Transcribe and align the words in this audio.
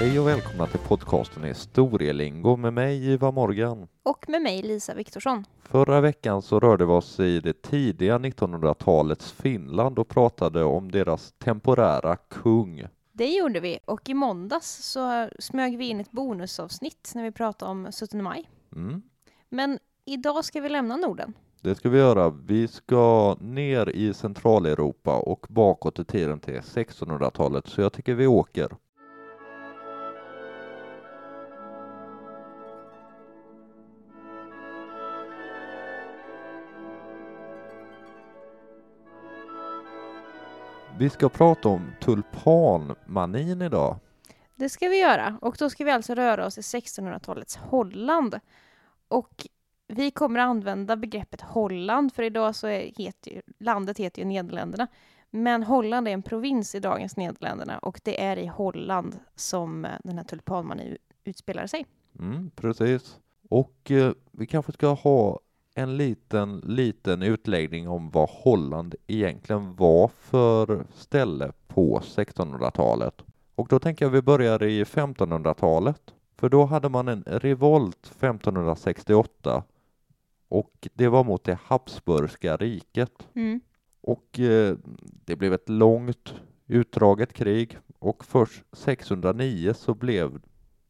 Hej 0.00 0.20
och 0.20 0.28
välkomna 0.28 0.66
till 0.66 0.80
podcasten 0.80 1.44
Historielingo 1.44 2.56
med 2.56 2.72
mig 2.72 3.12
Ivar 3.12 3.32
Morgan. 3.32 3.88
Och 4.02 4.28
med 4.28 4.42
mig 4.42 4.62
Lisa 4.62 4.94
Viktorsson. 4.94 5.44
Förra 5.62 6.00
veckan 6.00 6.42
så 6.42 6.60
rörde 6.60 6.86
vi 6.86 6.92
oss 6.92 7.20
i 7.20 7.40
det 7.40 7.62
tidiga 7.62 8.18
1900-talets 8.18 9.32
Finland 9.32 9.98
och 9.98 10.08
pratade 10.08 10.64
om 10.64 10.90
deras 10.90 11.32
temporära 11.32 12.16
kung. 12.16 12.86
Det 13.12 13.26
gjorde 13.26 13.60
vi 13.60 13.78
och 13.84 14.08
i 14.08 14.14
måndags 14.14 14.92
så 14.92 15.28
smög 15.38 15.78
vi 15.78 15.88
in 15.88 16.00
ett 16.00 16.10
bonusavsnitt 16.10 17.12
när 17.14 17.22
vi 17.22 17.32
pratade 17.32 17.70
om 17.70 17.88
17 18.00 18.22
maj. 18.22 18.50
Mm. 18.76 19.02
Men 19.48 19.78
idag 20.04 20.44
ska 20.44 20.60
vi 20.60 20.68
lämna 20.68 20.96
Norden. 20.96 21.32
Det 21.60 21.74
ska 21.74 21.88
vi 21.88 21.98
göra. 21.98 22.30
Vi 22.30 22.68
ska 22.68 23.36
ner 23.40 23.88
i 23.88 24.14
Centraleuropa 24.14 25.16
och 25.18 25.46
bakåt 25.48 25.98
i 25.98 26.04
tiden 26.04 26.40
till 26.40 26.60
1600-talet, 26.60 27.66
så 27.66 27.80
jag 27.80 27.92
tycker 27.92 28.14
vi 28.14 28.26
åker. 28.26 28.68
Vi 40.98 41.10
ska 41.10 41.28
prata 41.28 41.68
om 41.68 41.92
tulpanmanin 42.00 43.62
idag. 43.62 43.96
Det 44.54 44.68
ska 44.68 44.88
vi 44.88 45.00
göra 45.00 45.38
och 45.40 45.56
då 45.58 45.70
ska 45.70 45.84
vi 45.84 45.90
alltså 45.90 46.14
röra 46.14 46.46
oss 46.46 46.58
i 46.58 46.60
1600-talets 46.60 47.56
Holland. 47.56 48.40
Och 49.08 49.46
vi 49.88 50.10
kommer 50.10 50.40
använda 50.40 50.96
begreppet 50.96 51.40
Holland 51.40 52.12
för 52.12 52.22
idag 52.22 52.54
så 52.54 52.66
heter 52.68 53.30
ju, 53.30 53.42
landet 53.58 53.98
heter 53.98 54.22
ju 54.22 54.28
Nederländerna. 54.28 54.86
Men 55.30 55.62
Holland 55.62 56.08
är 56.08 56.12
en 56.12 56.22
provins 56.22 56.74
i 56.74 56.80
dagens 56.80 57.16
Nederländerna 57.16 57.78
och 57.78 58.00
det 58.04 58.22
är 58.22 58.36
i 58.36 58.46
Holland 58.46 59.18
som 59.34 59.84
eh, 59.84 59.90
den 60.04 60.18
här 60.18 60.24
tulpanmanin 60.24 60.96
utspelar 61.24 61.66
sig. 61.66 61.86
Mm, 62.18 62.50
precis. 62.50 63.18
Och 63.50 63.90
eh, 63.90 64.12
vi 64.32 64.46
kanske 64.46 64.72
ska 64.72 64.88
ha 64.88 65.40
en 65.78 65.96
liten, 65.96 66.58
liten 66.58 67.22
utläggning 67.22 67.88
om 67.88 68.10
vad 68.10 68.28
Holland 68.30 68.94
egentligen 69.06 69.74
var 69.74 70.08
för 70.18 70.86
ställe 70.94 71.52
på 71.66 72.00
1600-talet. 72.00 73.22
Och 73.54 73.68
då 73.68 73.78
tänker 73.78 74.04
jag 74.04 74.10
vi 74.10 74.22
börjar 74.22 74.62
i 74.62 74.84
1500-talet. 74.84 76.14
För 76.36 76.48
då 76.48 76.64
hade 76.64 76.88
man 76.88 77.08
en 77.08 77.22
revolt 77.26 78.06
1568 78.06 79.64
och 80.48 80.88
det 80.94 81.08
var 81.08 81.24
mot 81.24 81.44
det 81.44 81.58
Habsburgska 81.62 82.56
riket. 82.56 83.28
Mm. 83.34 83.60
Och 84.00 84.40
eh, 84.40 84.76
det 85.24 85.36
blev 85.36 85.52
ett 85.52 85.68
långt 85.68 86.34
utdraget 86.66 87.32
krig 87.32 87.78
och 87.98 88.24
först 88.24 88.64
609 88.72 89.72
så 89.74 89.94
blev 89.94 90.40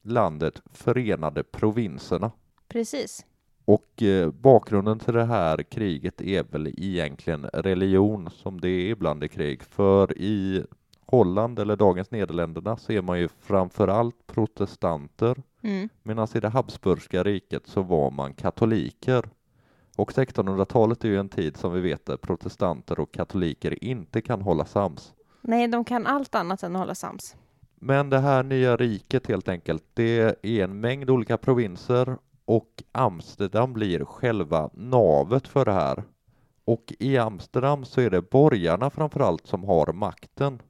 landet 0.02 0.62
Förenade 0.72 1.42
provinserna. 1.42 2.32
Precis. 2.68 3.26
Och 3.68 4.02
eh, 4.02 4.30
bakgrunden 4.30 4.98
till 4.98 5.14
det 5.14 5.24
här 5.24 5.62
kriget 5.62 6.20
är 6.20 6.42
väl 6.42 6.66
egentligen 6.66 7.44
religion 7.52 8.30
som 8.30 8.60
det 8.60 8.68
är 8.68 8.90
ibland 8.90 9.24
i 9.24 9.28
krig. 9.28 9.62
För 9.62 10.18
i 10.18 10.64
Holland 11.06 11.58
eller 11.58 11.76
dagens 11.76 12.10
Nederländerna 12.10 12.76
så 12.76 12.92
är 12.92 13.02
man 13.02 13.18
ju 13.18 13.28
framförallt 13.40 14.26
protestanter 14.26 15.36
Mm. 15.62 15.88
medan 16.02 16.28
i 16.34 16.40
det 16.40 16.48
Habsburgska 16.48 17.22
riket 17.22 17.66
så 17.66 17.82
var 17.82 18.10
man 18.10 18.34
katoliker. 18.34 19.28
Och 19.96 20.12
1600-talet 20.12 21.04
är 21.04 21.08
ju 21.08 21.18
en 21.18 21.28
tid 21.28 21.56
som 21.56 21.72
vi 21.72 21.80
vet 21.80 22.06
där 22.06 22.16
protestanter 22.16 23.00
och 23.00 23.12
katoliker 23.12 23.84
inte 23.84 24.20
kan 24.20 24.40
hålla 24.42 24.64
sams. 24.64 25.12
Nej, 25.40 25.68
de 25.68 25.84
kan 25.84 26.06
allt 26.06 26.34
annat 26.34 26.62
än 26.62 26.76
att 26.76 26.80
hålla 26.80 26.94
sams. 26.94 27.36
Men 27.74 28.10
det 28.10 28.18
här 28.18 28.42
nya 28.42 28.76
riket 28.76 29.26
helt 29.26 29.48
enkelt, 29.48 29.84
det 29.94 30.18
är 30.42 30.64
en 30.64 30.80
mängd 30.80 31.10
olika 31.10 31.36
provinser 31.36 32.16
och 32.48 32.82
Amsterdam 32.92 33.72
blir 33.72 34.04
själva 34.04 34.70
navet 34.74 35.48
för 35.48 35.64
det 35.64 35.72
här. 35.72 36.02
Och 36.64 36.92
i 36.98 37.18
Amsterdam 37.18 37.84
så 37.84 38.00
är 38.00 38.10
det 38.10 38.30
borgarna 38.30 38.90
framförallt 38.90 39.46
som 39.46 39.64
har 39.64 39.92
makten. 39.92 40.62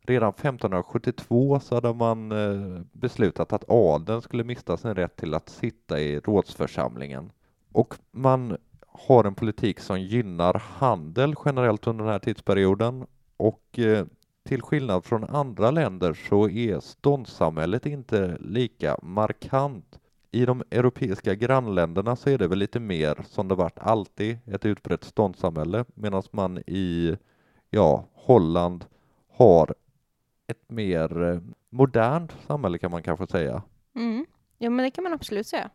Redan 0.00 0.28
1572 0.28 1.60
så 1.60 1.74
hade 1.74 1.94
man 1.94 2.32
eh, 2.32 2.82
beslutat 2.92 3.52
att 3.52 3.70
adeln 3.70 4.22
skulle 4.22 4.44
mista 4.44 4.76
sin 4.76 4.94
rätt 4.94 5.16
till 5.16 5.34
att 5.34 5.48
sitta 5.48 6.00
i 6.00 6.20
rådsförsamlingen. 6.20 7.30
Och 7.72 7.94
man 8.10 8.56
har 8.86 9.24
en 9.24 9.34
politik 9.34 9.80
som 9.80 10.00
gynnar 10.00 10.62
handel 10.78 11.34
generellt 11.44 11.86
under 11.86 12.04
den 12.04 12.12
här 12.12 12.18
tidsperioden 12.18 13.06
och 13.36 13.78
eh, 13.78 14.06
till 14.44 14.62
skillnad 14.62 15.04
från 15.04 15.24
andra 15.24 15.70
länder 15.70 16.14
så 16.28 16.48
är 16.48 16.80
ståndssamhället 16.80 17.86
inte 17.86 18.36
lika 18.40 18.96
markant. 19.02 19.98
I 20.34 20.46
de 20.46 20.62
europeiska 20.70 21.34
grannländerna 21.34 22.16
så 22.16 22.30
är 22.30 22.38
det 22.38 22.48
väl 22.48 22.58
lite 22.58 22.80
mer 22.80 23.24
som 23.28 23.48
det 23.48 23.54
varit 23.54 23.78
alltid 23.78 24.38
ett 24.46 24.64
utbrett 24.66 25.04
ståndssamhälle 25.04 25.84
medan 25.94 26.22
man 26.30 26.58
i 26.58 27.16
ja, 27.70 28.04
Holland 28.12 28.84
har 29.36 29.74
ett 30.46 30.70
mer 30.70 31.22
eh, 31.22 31.40
modernt 31.70 32.36
samhälle 32.46 32.78
kan 32.78 32.90
man 32.90 33.02
kanske 33.02 33.26
säga. 33.26 33.62
Mm. 33.94 34.26
Ja, 34.58 34.70
men 34.70 34.84
det 34.84 34.90
kan 34.90 35.04
man 35.04 35.12
absolut 35.12 35.46
säga. 35.46 35.70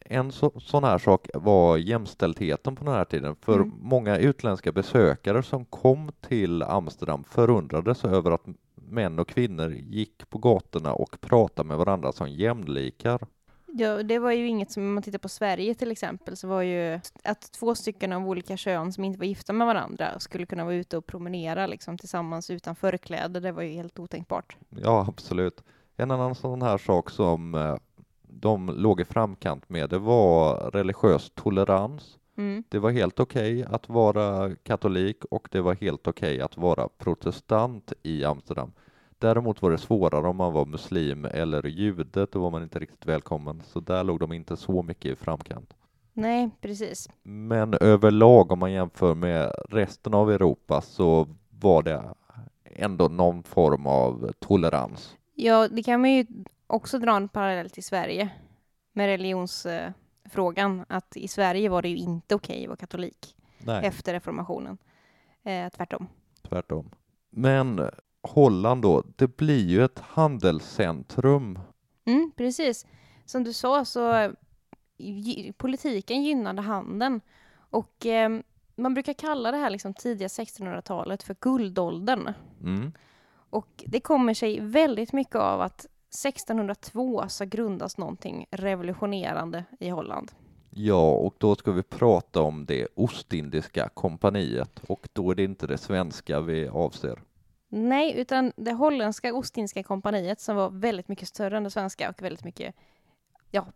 En 0.00 0.32
så, 0.32 0.52
sån 0.60 0.84
här 0.84 0.98
sak 0.98 1.28
var 1.34 1.76
jämställdheten 1.76 2.76
på 2.76 2.84
den 2.84 2.94
här 2.94 3.04
tiden. 3.04 3.36
För 3.36 3.54
Mm. 3.54 3.72
många 3.80 4.18
utländska 4.18 4.72
besökare 4.72 5.42
som 5.42 5.64
kom 5.64 6.12
till 6.20 6.62
Amsterdam 6.62 7.24
förundrades 7.24 8.04
över 8.04 8.30
att 8.30 8.46
män 8.74 9.18
och 9.18 9.28
kvinnor 9.28 9.70
gick 9.70 10.30
på 10.30 10.38
gatorna 10.38 10.92
och 10.92 11.20
pratade 11.20 11.68
med 11.68 11.78
varandra 11.78 12.12
som 12.12 12.28
jämlikar. 12.28 13.26
Ja, 13.72 14.02
det 14.02 14.18
var 14.18 14.32
ju 14.32 14.46
inget 14.46 14.70
som, 14.70 14.82
om 14.82 14.94
man 14.94 15.02
tittar 15.02 15.18
på 15.18 15.28
Sverige 15.28 15.74
till 15.74 15.90
exempel, 15.90 16.36
så 16.36 16.48
var 16.48 16.62
ju 16.62 17.00
att 17.24 17.52
två 17.52 17.74
stycken 17.74 18.12
av 18.12 18.28
olika 18.28 18.56
kön 18.56 18.92
som 18.92 19.04
inte 19.04 19.18
var 19.18 19.26
gifta 19.26 19.52
med 19.52 19.66
varandra 19.66 20.20
skulle 20.20 20.46
kunna 20.46 20.64
vara 20.64 20.74
ute 20.74 20.96
och 20.96 21.06
promenera 21.06 21.66
liksom 21.66 21.98
tillsammans 21.98 22.50
utan 22.50 22.76
förkläde, 22.76 23.40
det 23.40 23.52
var 23.52 23.62
ju 23.62 23.72
helt 23.72 23.98
otänkbart. 23.98 24.56
Ja, 24.68 25.06
absolut. 25.08 25.62
En 25.96 26.10
annan 26.10 26.34
sån 26.34 26.62
här 26.62 26.78
sak 26.78 27.10
som 27.10 27.54
eh, 27.54 27.76
de 28.22 28.68
låg 28.68 29.00
i 29.00 29.04
framkant 29.04 29.68
med, 29.68 29.90
det 29.90 29.98
var 29.98 30.70
religiös 30.70 31.32
tolerans. 31.34 32.18
Mm. 32.36 32.64
Det 32.68 32.78
var 32.78 32.90
helt 32.90 33.20
okej 33.20 33.64
att 33.64 33.88
vara 33.88 34.50
katolik 34.62 35.24
och 35.24 35.48
det 35.50 35.60
var 35.60 35.74
helt 35.74 36.06
okej 36.06 36.40
att 36.40 36.56
vara 36.56 36.88
protestant 36.98 37.92
i 38.02 38.24
Amsterdam. 38.24 38.72
Däremot 39.20 39.62
var 39.62 39.70
det 39.70 39.78
svårare 39.78 40.28
om 40.28 40.36
man 40.36 40.52
var 40.52 40.64
muslim 40.64 41.24
eller 41.24 41.66
jude, 41.66 42.26
då 42.32 42.38
var 42.40 42.50
man 42.50 42.62
inte 42.62 42.78
riktigt 42.78 43.06
välkommen, 43.06 43.62
så 43.64 43.80
där 43.80 44.04
låg 44.04 44.20
de 44.20 44.32
inte 44.32 44.56
så 44.56 44.82
mycket 44.82 45.12
i 45.12 45.16
framkant. 45.16 45.74
Nej, 46.12 46.50
precis. 46.60 47.08
Men 47.22 47.74
överlag 47.80 48.52
om 48.52 48.58
man 48.58 48.72
jämför 48.72 49.14
med 49.14 49.52
resten 49.68 50.14
av 50.14 50.30
Europa 50.30 50.80
så 50.80 51.28
var 51.50 51.82
det 51.82 52.04
ändå 52.64 53.08
någon 53.08 53.42
form 53.42 53.86
av 53.86 54.32
tolerans. 54.38 55.16
Ja, 55.34 55.68
det 55.68 55.82
kan 55.82 56.00
man 56.00 56.12
ju 56.12 56.26
också 56.66 56.98
dra 56.98 57.16
en 57.16 57.28
parallell 57.28 57.70
till 57.70 57.84
Sverige 57.84 58.28
med 58.92 59.06
religionsfrågan, 59.06 60.84
att 60.88 61.16
i 61.16 61.28
Sverige 61.28 61.68
var 61.68 61.82
det 61.82 61.88
ju 61.88 61.96
inte 61.96 62.34
okej 62.34 62.62
att 62.62 62.68
vara 62.68 62.76
katolik 62.76 63.36
Nej, 63.58 63.86
efter 63.86 64.12
reformationen. 64.12 64.78
Eh, 65.42 65.68
tvärtom. 65.68 66.08
tvärtom. 66.48 66.90
Men 67.30 67.90
Holland 68.22 68.82
då, 68.82 69.04
det 69.16 69.36
blir 69.36 69.66
ju 69.66 69.84
ett 69.84 69.98
handelscentrum 69.98 71.58
Mm, 72.04 72.32
precis. 72.36 72.86
Som 73.24 73.44
du 73.44 73.52
sa 73.52 73.84
så 73.84 74.32
politiken 75.56 76.22
gynnade 76.22 76.62
handeln 76.62 77.20
och 77.56 78.06
eh, 78.06 78.40
man 78.76 78.94
brukar 78.94 79.12
kalla 79.12 79.50
det 79.50 79.56
här 79.56 79.70
liksom 79.70 79.94
tidiga 79.94 80.28
1600-talet 80.28 81.22
för 81.22 81.36
guldåldern. 81.40 82.32
Mm. 82.60 82.92
Och 83.50 83.84
det 83.86 84.00
kommer 84.00 84.34
sig 84.34 84.60
väldigt 84.60 85.12
mycket 85.12 85.36
av 85.36 85.60
att 85.60 85.86
1602 86.24 87.24
så 87.28 87.44
grundas 87.44 87.98
någonting 87.98 88.46
revolutionerande 88.50 89.64
i 89.80 89.88
Holland. 89.88 90.32
Ja, 90.70 91.12
och 91.12 91.34
då 91.38 91.54
ska 91.54 91.72
vi 91.72 91.82
prata 91.82 92.42
om 92.42 92.66
det 92.66 92.86
Ostindiska 92.94 93.88
kompaniet 93.88 94.80
och 94.88 95.08
då 95.12 95.30
är 95.30 95.34
det 95.34 95.44
inte 95.44 95.66
det 95.66 95.78
svenska 95.78 96.40
vi 96.40 96.68
avser. 96.68 97.22
Nej, 97.72 98.20
utan 98.20 98.52
det 98.56 98.72
holländska 98.72 99.34
Ostindiska 99.34 99.82
kompaniet 99.82 100.40
som 100.40 100.56
var 100.56 100.70
väldigt 100.70 101.08
mycket 101.08 101.28
större 101.28 101.56
än 101.56 101.64
det 101.64 101.70
svenska 101.70 102.08
och 102.10 102.22
väldigt 102.22 102.44
mycket, 102.44 102.74
ja, 103.50 103.66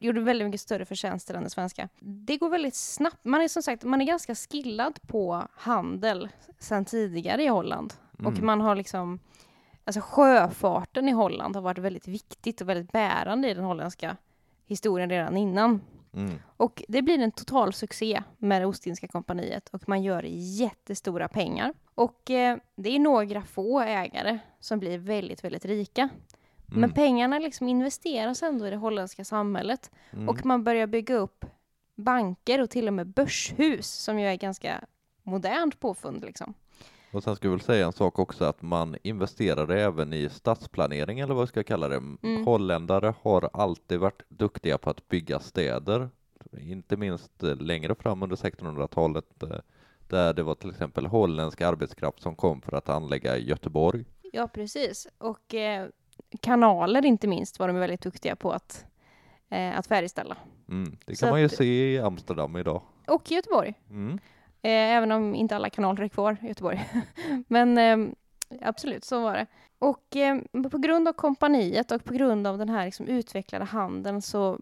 gjorde 0.00 0.20
väldigt 0.20 0.46
mycket 0.46 0.60
större 0.60 0.84
förtjänster 0.84 1.34
än 1.34 1.44
det 1.44 1.50
svenska. 1.50 1.88
Det 2.00 2.36
går 2.36 2.48
väldigt 2.50 2.74
snabbt. 2.74 3.24
Man 3.24 3.40
är 3.40 3.48
som 3.48 3.62
sagt, 3.62 3.84
man 3.84 4.00
är 4.00 4.04
ganska 4.04 4.34
skillad 4.34 4.98
på 5.06 5.48
handel 5.52 6.28
sedan 6.58 6.84
tidigare 6.84 7.42
i 7.42 7.46
Holland. 7.46 7.94
Och 8.18 8.26
Mm. 8.32 8.46
man 8.46 8.60
har 8.60 8.74
liksom, 8.74 9.18
alltså 9.84 10.00
sjöfarten 10.00 11.08
i 11.08 11.12
Holland 11.12 11.56
har 11.56 11.62
varit 11.62 11.78
väldigt 11.78 12.08
viktigt 12.08 12.60
och 12.60 12.68
väldigt 12.68 12.92
bärande 12.92 13.50
i 13.50 13.54
den 13.54 13.64
holländska 13.64 14.16
historien 14.66 15.10
redan 15.10 15.36
innan. 15.36 15.80
Mm. 16.16 16.34
Och 16.56 16.82
det 16.88 17.02
blir 17.02 17.18
en 17.18 17.32
total 17.32 17.72
succé 17.72 18.22
med 18.38 18.62
det 18.62 18.66
Ostindiska 18.66 19.08
kompaniet 19.08 19.68
och 19.68 19.88
man 19.88 20.02
gör 20.02 20.22
jättestora 20.28 21.28
pengar. 21.28 21.74
Och 21.94 22.30
eh, 22.30 22.58
det 22.76 22.90
är 22.90 22.98
några 22.98 23.42
få 23.42 23.80
ägare 23.80 24.38
som 24.60 24.78
blir 24.78 24.98
väldigt, 24.98 25.44
väldigt 25.44 25.64
rika. 25.64 26.02
Mm. 26.02 26.80
Men 26.80 26.92
pengarna 26.92 27.38
liksom 27.38 27.68
investeras 27.68 28.42
ändå 28.42 28.66
i 28.66 28.70
det 28.70 28.76
holländska 28.76 29.24
samhället 29.24 29.90
Mm. 30.12 30.28
och 30.28 30.44
man 30.46 30.64
börjar 30.64 30.86
bygga 30.86 31.14
upp 31.14 31.44
banker 31.94 32.60
och 32.60 32.70
till 32.70 32.86
och 32.88 32.94
med 32.94 33.06
börshus 33.06 33.86
som 33.90 34.18
ju 34.18 34.26
är 34.26 34.36
ganska 34.36 34.84
modernt 35.22 35.80
påfund 35.80 36.24
liksom. 36.24 36.54
Och 37.16 37.22
sen 37.22 37.36
ska 37.36 37.46
jag 37.46 37.52
väl 37.52 37.60
säga 37.60 37.86
en 37.86 37.92
sak 37.92 38.18
också 38.18 38.44
att 38.44 38.62
man 38.62 38.96
investerade 39.02 39.80
även 39.82 40.12
i 40.12 40.28
stadsplanering 40.28 41.20
eller 41.20 41.34
vad 41.34 41.40
jag 41.42 41.48
ska 41.48 41.62
kalla 41.62 41.88
det. 41.88 41.96
Mm. 41.96 42.44
Holländare 42.44 43.14
har 43.22 43.50
alltid 43.52 43.98
varit 44.00 44.22
duktiga 44.28 44.78
på 44.78 44.90
att 44.90 45.08
bygga 45.08 45.38
städer, 45.40 46.08
inte 46.60 46.96
minst 46.96 47.42
eh, 47.42 47.56
längre 47.56 47.94
fram 47.94 48.22
under 48.22 48.36
1600-talet 48.36 49.42
eh, 49.42 49.48
där 50.08 50.34
det 50.34 50.42
var 50.42 50.54
till 50.54 50.70
exempel 50.70 51.06
holländsk 51.06 51.60
arbetskraft 51.60 52.22
som 52.22 52.36
kom 52.36 52.62
för 52.62 52.76
att 52.76 52.88
anlägga 52.88 53.36
Göteborg. 53.38 54.04
Ja, 54.32 54.48
precis. 54.48 55.08
Och 55.18 55.54
eh, 55.54 55.88
kanaler 56.40 57.06
inte 57.06 57.28
minst 57.28 57.58
var 57.58 57.66
de 57.68 57.76
väldigt 57.76 58.00
duktiga 58.02 58.36
på 58.36 58.50
att, 58.52 58.84
eh, 59.48 59.78
att 59.78 59.86
färdigställa. 59.86 60.36
Mm. 60.68 60.96
Det 61.04 61.16
Så 61.16 61.20
kan 61.24 61.30
man 61.30 61.40
ju 61.40 61.46
att- 61.46 61.52
se 61.56 61.94
i 61.94 61.98
Amsterdam 61.98 62.56
idag. 62.56 62.82
Och 63.06 63.32
i 63.32 63.34
Göteborg. 63.34 63.74
Mm. 63.90 64.18
Eh, 64.66 64.96
även 64.96 65.12
om 65.12 65.34
inte 65.34 65.56
alla 65.56 65.70
kanaler 65.70 66.02
är 66.02 66.08
kvar 66.08 66.36
i 66.42 66.46
Göteborg. 66.46 66.88
Men 67.48 67.78
eh, 67.78 68.12
absolut, 68.62 69.04
så 69.04 69.20
var 69.20 69.34
det. 69.34 69.46
Och 69.78 70.16
eh, 70.16 70.38
på 70.70 70.78
grund 70.78 71.08
av 71.08 71.12
kompaniet 71.12 71.92
och 71.92 72.04
på 72.04 72.14
grund 72.14 72.46
av 72.46 72.58
den 72.58 72.68
här 72.68 72.84
liksom, 72.84 73.06
utvecklade 73.06 73.64
handeln 73.64 74.22
så 74.22 74.58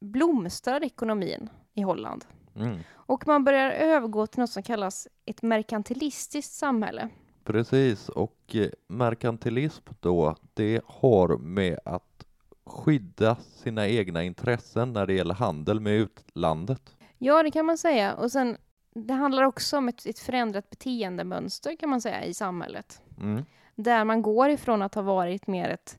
blomstrar 0.00 0.84
ekonomin 0.84 1.50
i 1.74 1.82
Holland. 1.82 2.24
Mm. 2.56 2.78
Och 2.92 3.26
man 3.26 3.44
börjar 3.44 3.70
övergå 3.70 4.26
till 4.26 4.40
något 4.40 4.50
som 4.50 4.62
kallas 4.62 5.08
ett 5.24 5.42
merkantilistiskt 5.42 6.52
samhälle. 6.52 7.08
Precis, 7.44 8.08
och 8.08 8.40
eh, 8.52 8.70
merkantilism 8.86 9.84
då, 10.00 10.36
det 10.54 10.80
har 10.86 11.38
med 11.38 11.78
att 11.84 12.26
skydda 12.66 13.36
sina 13.36 13.88
egna 13.88 14.22
intressen 14.22 14.92
när 14.92 15.06
det 15.06 15.14
gäller 15.14 15.34
handel 15.34 15.80
med 15.80 15.92
utlandet. 15.92 16.96
Ja, 17.18 17.42
det 17.42 17.50
kan 17.50 17.66
man 17.66 17.78
säga. 17.78 18.14
Och 18.14 18.32
sen, 18.32 18.56
det 18.94 19.14
handlar 19.14 19.42
också 19.42 19.78
om 19.78 19.88
ett, 19.88 20.06
ett 20.06 20.18
förändrat 20.18 20.70
beteendemönster 20.70 21.76
kan 21.76 21.90
man 21.90 22.00
säga 22.00 22.24
i 22.24 22.34
samhället. 22.34 23.02
Mm. 23.20 23.44
Där 23.74 24.04
man 24.04 24.22
går 24.22 24.50
ifrån 24.50 24.82
att 24.82 24.94
ha 24.94 25.02
varit 25.02 25.46
mer 25.46 25.68
ett 25.68 25.98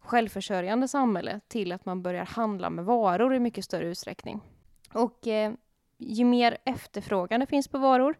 självförsörjande 0.00 0.88
samhälle 0.88 1.40
till 1.48 1.72
att 1.72 1.86
man 1.86 2.02
börjar 2.02 2.24
handla 2.24 2.70
med 2.70 2.84
varor 2.84 3.34
i 3.34 3.40
mycket 3.40 3.64
större 3.64 3.86
utsträckning. 3.86 4.40
Och 4.92 5.26
eh, 5.26 5.52
ju 5.98 6.24
mer 6.24 6.58
efterfrågan 6.64 7.40
det 7.40 7.46
finns 7.46 7.68
på 7.68 7.78
varor, 7.78 8.14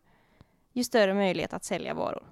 ju 0.73 0.85
större 0.85 1.15
möjlighet 1.15 1.53
att 1.53 1.65
sälja 1.65 1.95
varor. 1.95 2.27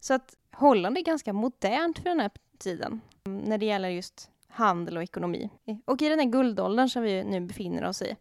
Så 0.00 0.14
att 0.14 0.36
Holland 0.52 0.98
är 0.98 1.02
ganska 1.02 1.32
modernt 1.32 1.98
för 1.98 2.08
den 2.08 2.20
här 2.20 2.30
tiden 2.58 3.00
mm, 3.24 3.38
när 3.38 3.58
det 3.58 3.66
gäller 3.66 3.88
just 3.88 4.30
handel 4.48 4.96
och 4.96 5.02
ekonomi. 5.02 5.50
Och 5.84 6.02
i 6.02 6.08
den 6.08 6.18
här 6.18 6.26
guldåldern 6.26 6.88
som 6.88 7.02
vi 7.02 7.24
nu 7.24 7.40
befinner 7.40 7.84
oss 7.84 8.02
i 8.02 8.16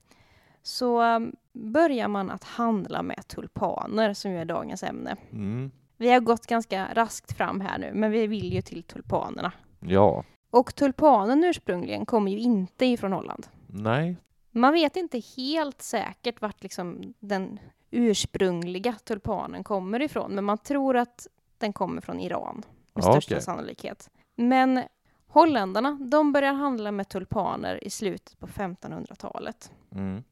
så 0.63 1.01
um, 1.01 1.35
börjar 1.53 2.07
man 2.07 2.31
att 2.31 2.43
handla 2.43 3.03
med 3.03 3.27
tulpaner 3.27 4.13
som 4.13 4.31
ju 4.31 4.37
är 4.37 4.45
dagens 4.45 4.83
ämne. 4.83 5.15
Mm. 5.31 5.71
Vi 5.97 6.09
har 6.11 6.19
gått 6.19 6.47
ganska 6.47 6.87
raskt 6.93 7.37
fram 7.37 7.61
här 7.61 7.77
nu, 7.77 7.91
men 7.93 8.11
vi 8.11 8.27
vill 8.27 8.53
ju 8.53 8.61
till 8.61 8.83
tulpanerna. 8.83 9.51
Ja, 9.79 10.23
Och 10.49 10.75
tulpanen 10.75 11.43
ursprungligen 11.43 12.05
kommer 12.05 12.31
ju 12.31 12.39
inte 12.39 12.85
ifrån 12.85 13.13
Holland. 13.13 13.47
nej, 13.67 14.15
Man 14.51 14.73
vet 14.73 14.95
inte 14.95 15.21
helt 15.37 15.81
säkert 15.81 16.41
vart 16.41 16.63
liksom 16.63 17.13
den 17.19 17.59
ursprungliga 17.91 18.93
tulpanen 19.03 19.63
kommer 19.63 20.01
ifrån, 20.01 20.35
men 20.35 20.43
man 20.43 20.57
tror 20.57 20.97
att 20.97 21.27
den 21.57 21.73
kommer 21.73 22.01
från 22.01 22.19
Iran 22.19 22.63
med 22.93 23.03
Ja, 23.05 23.11
största 23.11 23.35
okej. 23.35 23.41
sannolikhet. 23.43 24.09
Men 24.35 24.81
holländarna, 25.27 25.97
de 26.11 26.31
börjar 26.31 26.53
handla 26.53 26.91
med 26.91 27.09
tulpaner 27.09 27.83
i 27.83 27.89
slutet 27.89 28.39
på 28.39 28.47
1500-talet. 28.47 29.71
mm. 29.91 30.23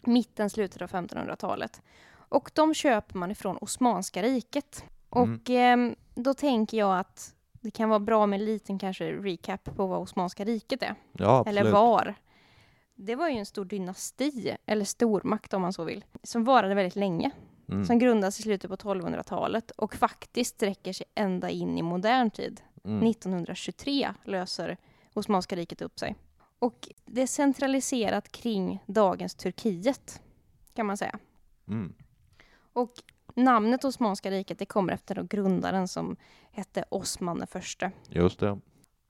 Mitten, 0.00 0.50
slutet 0.50 0.82
av 0.82 0.88
1500-talet. 0.90 1.82
Och 2.12 2.50
de 2.54 2.74
köper 2.74 3.18
man 3.18 3.30
ifrån 3.30 3.56
Osmanska 3.60 4.22
riket. 4.22 4.84
Och 5.08 5.50
ehm, 5.50 5.94
då 6.14 6.34
tänker 6.34 6.78
jag 6.78 6.98
att 6.98 7.34
det 7.60 7.70
kan 7.70 7.88
vara 7.88 8.00
bra 8.00 8.26
med 8.26 8.40
en 8.40 8.44
liten 8.44 8.78
kanske 8.78 9.12
recap 9.12 9.64
på 9.76 9.86
vad 9.86 10.00
Osmanska 10.00 10.44
riket 10.44 10.82
är. 10.82 10.94
ja. 11.12 11.44
Eller 11.46 11.72
var. 11.72 12.14
Det 12.94 13.14
var 13.14 13.28
ju 13.28 13.36
en 13.36 13.46
stor 13.46 13.64
dynasti, 13.64 14.56
eller 14.66 14.84
stormakt 14.84 15.54
om 15.54 15.62
man 15.62 15.72
så 15.72 15.84
vill, 15.84 16.04
som 16.22 16.44
varade 16.44 16.74
väldigt 16.74 16.96
länge. 16.96 17.30
Mm. 17.68 17.84
Som 17.84 17.98
grundades 17.98 18.40
i 18.40 18.42
slutet 18.42 18.70
på 18.70 18.76
1200-talet 18.76 19.70
och 19.70 19.94
faktiskt 19.94 20.54
sträcker 20.54 20.92
sig 20.92 21.06
ända 21.14 21.50
in 21.50 21.78
i 21.78 21.82
modern 21.82 22.30
tid. 22.30 22.60
Mm. 22.84 23.06
1923 23.06 24.14
löser 24.24 24.76
Osmanska 25.14 25.56
riket 25.56 25.82
upp 25.82 25.98
sig. 25.98 26.16
Och 26.60 26.88
det 27.04 27.22
är 27.22 27.26
centraliserat 27.26 28.32
kring 28.32 28.84
dagens 28.86 29.34
Turkiet, 29.34 30.22
kan 30.74 30.86
man 30.86 30.96
säga. 30.96 31.18
Mm. 31.68 31.94
Och 32.72 32.92
namnet 33.34 33.84
Osmanska 33.84 34.30
riket 34.30 34.58
det 34.58 34.66
kommer 34.66 34.92
efter 34.92 35.14
då 35.14 35.22
grundaren 35.22 35.88
som 35.88 36.16
hette 36.52 36.84
Osman 36.88 37.38
den 37.38 37.46
förste. 37.46 37.92
Just 38.08 38.40
det. 38.40 38.58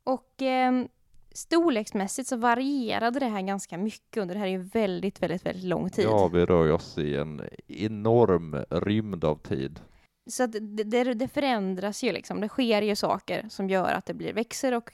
Och 0.05 0.43
eh, 0.43 0.85
storleksmässigt 1.33 2.29
så 2.29 2.37
varierade 2.37 3.21
det 3.21 3.27
här 3.27 3.43
ganska 3.43 3.79
mycket 3.79 4.23
under 4.23 4.35
det 4.35 4.39
här 4.39 4.47
är 4.47 4.51
ju 4.51 4.63
väldigt, 4.63 5.23
väldigt, 5.23 5.47
väldigt 5.47 5.65
lång 5.65 5.91
tid. 5.91 6.05
Ja, 6.05 6.29
vi 6.29 6.47
rör 6.47 6.73
oss 6.73 6.99
i 6.99 7.17
en 7.17 7.43
enorm 7.67 8.65
rymd 8.71 9.25
av 9.25 9.37
tid. 9.37 9.81
Så 10.27 10.43
att 10.43 10.53
det, 10.53 10.85
det, 10.85 11.15
det 11.15 11.29
förändras 11.29 12.03
ju 12.03 12.13
liksom. 12.13 12.41
Det 12.41 12.49
sker 12.49 12.83
ju 12.83 12.97
saker 12.97 13.47
som 13.49 13.69
gör 13.69 13.93
att 13.93 14.07
det 14.07 14.15
blir 14.15 14.33
växer 14.33 14.75
och 14.75 14.93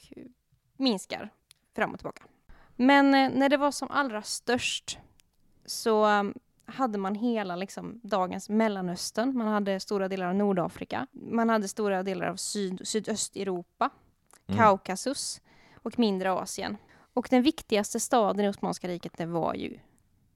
minskar 0.76 1.30
fram 1.74 1.92
och 1.92 1.98
tillbaka. 1.98 2.22
Men 2.76 3.14
eh, 3.14 3.30
när 3.30 3.48
det 3.48 3.56
var 3.56 3.70
som 3.70 3.90
allra 3.90 4.22
störst 4.22 4.98
så 5.64 6.06
um, 6.06 6.34
hade 6.64 6.98
man 6.98 7.14
hela 7.14 7.56
liksom, 7.56 8.00
dagens 8.02 8.48
Mellanöstern. 8.48 9.36
Man 9.38 9.46
hade 9.48 9.80
stora 9.80 10.08
delar 10.08 10.26
av 10.26 10.34
Nordafrika. 10.34 11.06
Man 11.12 11.48
hade 11.48 11.68
stora 11.68 12.02
delar 12.02 12.26
av 12.26 12.36
syd, 12.36 12.80
Sydösteuropa, 12.84 13.90
Mm. 14.48 14.58
Kaukasus 14.58 15.40
och 15.82 15.98
mindre 15.98 16.32
Asien. 16.32 16.76
Och 17.14 17.26
den 17.30 17.42
viktigaste 17.42 18.00
staden 18.00 18.44
i 18.44 18.48
Osmanska 18.48 18.88
riket 18.88 19.12
det 19.18 19.26
var 19.26 19.54
ju 19.54 19.78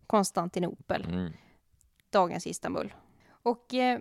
Konstantinopel 0.07 1.05
Mm. 1.05 1.33
dagens 2.11 2.47
Istanbul. 2.47 2.95
Och 3.43 3.75
eh, 3.75 4.01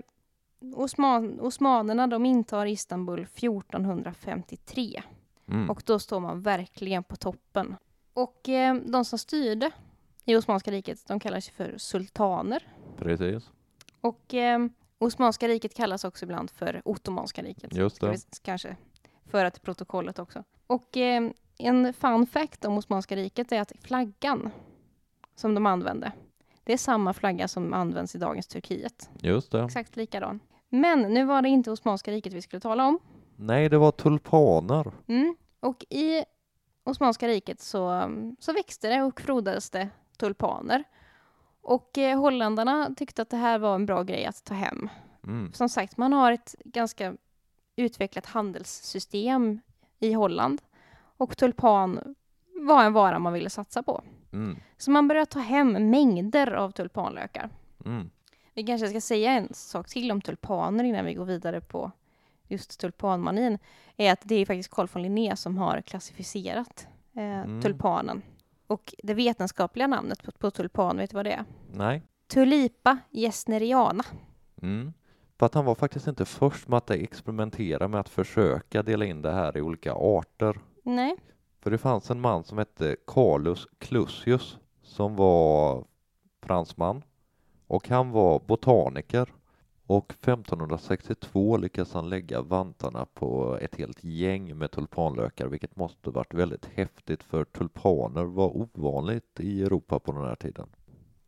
Osman, 0.76 1.40
osmanerna 1.40 2.08
de 2.08 2.26
intar 2.26 2.66
Istanbul 2.66 3.28
1453 3.36 5.04
Mm. 5.48 5.70
och 5.70 5.82
då 5.86 6.00
står 6.00 6.20
man 6.20 6.42
verkligen 6.42 7.04
på 7.04 7.16
toppen. 7.16 7.76
Och 8.20 8.50
eh, 8.50 8.76
de 8.76 9.06
som 9.06 9.20
styrde 9.20 9.72
i 10.26 10.36
Osmanska 10.36 10.72
riket 10.72 11.08
de 11.08 11.20
kallar 11.20 11.40
sig 11.40 11.54
för 11.54 11.78
sultaner. 11.78 12.68
Precis, 12.98 13.50
Och 14.02 14.34
eh, 14.34 14.60
Osmanska 14.98 15.48
riket 15.48 15.74
kallas 15.74 16.04
också 16.04 16.26
ibland 16.26 16.52
för 16.52 16.82
Ottomanska 16.86 17.42
riket. 17.42 17.76
just 17.76 18.02
det. 18.02 18.40
kanske 18.42 18.76
föra 19.26 19.52
till 19.52 19.62
protokollet 19.62 20.20
också. 20.20 20.44
Och 20.68 20.98
eh, 20.98 21.32
en 21.58 21.94
fun 21.94 22.28
fact 22.28 22.66
om 22.66 22.78
Osmanska 22.78 23.16
riket 23.16 23.52
är 23.52 23.62
att 23.62 23.72
flaggan 23.82 24.50
som 25.36 25.56
de 25.56 25.66
använde, 25.66 26.12
det 26.64 26.74
är 26.74 26.78
samma 26.78 27.14
flagga 27.14 27.48
som 27.48 27.74
används 27.74 28.16
i 28.16 28.18
dagens 28.18 28.48
Turkiet. 28.48 29.10
Just 29.22 29.52
det. 29.52 29.64
Exakt 29.64 29.96
likadan. 29.96 30.40
Men 30.70 31.02
nu 31.02 31.26
var 31.26 31.42
det 31.42 31.50
inte 31.50 31.72
Osmanska 31.72 32.12
riket 32.12 32.34
vi 32.34 32.42
skulle 32.42 32.60
tala 32.60 32.88
om. 32.88 33.00
Nej, 33.36 33.70
det 33.70 33.78
var 33.78 33.92
tulpaner. 33.92 34.92
Mm. 35.08 35.36
Och 35.60 35.86
i 35.90 36.24
Osmanska 36.90 37.28
riket 37.28 37.62
så, 37.62 38.12
så 38.40 38.54
växte 38.54 38.90
det 38.90 39.02
och 39.02 39.22
frodades 39.22 39.70
det 39.70 39.90
tulpaner. 40.18 40.84
Och 41.62 41.98
eh, 41.98 42.20
holländarna 42.20 42.94
tyckte 42.98 43.22
att 43.22 43.30
det 43.30 43.38
här 43.38 43.60
var 43.60 43.76
en 43.76 43.86
bra 43.86 44.04
grej 44.04 44.26
att 44.26 44.44
ta 44.44 44.54
hem. 44.54 44.90
Mm. 45.24 45.54
Som 45.54 45.70
sagt, 45.70 45.98
man 45.98 46.14
har 46.14 46.32
ett 46.32 46.56
ganska 46.66 47.16
utvecklat 47.76 48.26
handelssystem 48.26 49.60
i 50.00 50.14
Holland. 50.14 50.62
Och 51.18 51.38
tulpan 51.38 52.16
var 52.62 52.84
en 52.84 52.94
vara 52.94 53.20
man 53.20 53.34
ville 53.34 53.50
satsa 53.50 53.84
på. 53.84 54.04
Mm. 54.34 54.58
Så 54.78 54.92
man 54.92 55.08
började 55.08 55.26
ta 55.26 55.40
hem 55.40 55.90
mängder 55.90 56.52
av 56.52 56.72
tulpanlökar. 56.72 57.50
Mm. 57.86 58.10
Vi 58.54 58.64
kanske 58.64 58.88
ska 58.88 59.02
säga 59.02 59.32
en 59.32 59.54
sak 59.54 59.90
till 59.90 60.12
om 60.12 60.22
tulpaner 60.22 60.84
innan 60.84 61.06
vi 61.06 61.14
går 61.14 61.26
vidare 61.26 61.62
på 61.62 61.92
just 62.50 62.80
tulpanmanin. 62.80 63.58
Är 63.98 64.12
att 64.12 64.22
det 64.24 64.36
är 64.36 64.46
faktiskt 64.46 64.72
Carl 64.72 64.88
von 64.94 65.02
Linné 65.02 65.36
som 65.36 65.58
har 65.58 65.82
klassificerat 65.82 66.88
eh, 67.16 67.24
Mm. 67.42 67.62
tulpanen. 67.62 68.22
Och 68.68 68.94
det 69.04 69.14
vetenskapliga 69.14 69.88
namnet 69.88 70.24
på, 70.24 70.32
på 70.32 70.52
tulpan, 70.52 70.98
vet 70.98 71.10
du 71.10 71.16
vad 71.16 71.26
det 71.26 71.32
är? 71.32 71.46
Nej. 71.74 72.02
Tulipa 72.28 72.98
gessneriana. 73.12 74.04
Mm. 74.62 74.94
För 75.40 75.46
att 75.46 75.54
han 75.54 75.66
var 75.66 75.76
faktiskt 75.76 76.08
inte 76.08 76.26
först 76.26 76.68
med 76.68 76.78
att 76.78 76.90
experimentera 76.90 77.88
med 77.88 78.00
att 78.00 78.10
försöka 78.10 78.84
dela 78.84 79.06
in 79.06 79.22
det 79.22 79.32
här 79.32 79.58
i 79.58 79.62
olika 79.62 79.94
arter. 79.94 80.60
Nej, 80.84 81.16
För 81.62 81.72
det 81.72 81.78
fanns 81.78 82.10
en 82.12 82.22
man 82.22 82.44
som 82.44 82.58
hette 82.58 82.96
Carlus 83.08 83.68
Clusius 83.80 84.58
som 84.84 85.16
var 85.16 85.86
fransman 86.44 87.04
och 87.68 87.90
han 87.90 88.12
var 88.12 88.40
botaniker 88.40 89.34
Och 89.90 90.12
1562 90.12 91.58
lyckas 91.58 91.94
han 91.94 92.10
lägga 92.10 92.42
vantarna 92.42 93.06
på 93.14 93.58
ett 93.62 93.76
helt 93.76 94.04
gäng 94.04 94.58
med 94.58 94.72
tulpanlökar, 94.72 95.48
vilket 95.48 95.76
måste 95.76 96.10
varit 96.10 96.34
väldigt 96.34 96.66
häftigt 96.66 97.24
för 97.24 97.44
tulpaner 97.44 98.24
var 98.24 98.58
ovanligt 98.58 99.40
i 99.40 99.64
Europa 99.64 100.00
på 100.00 100.12
den 100.12 100.22
här 100.22 100.36
tiden. 100.36 100.68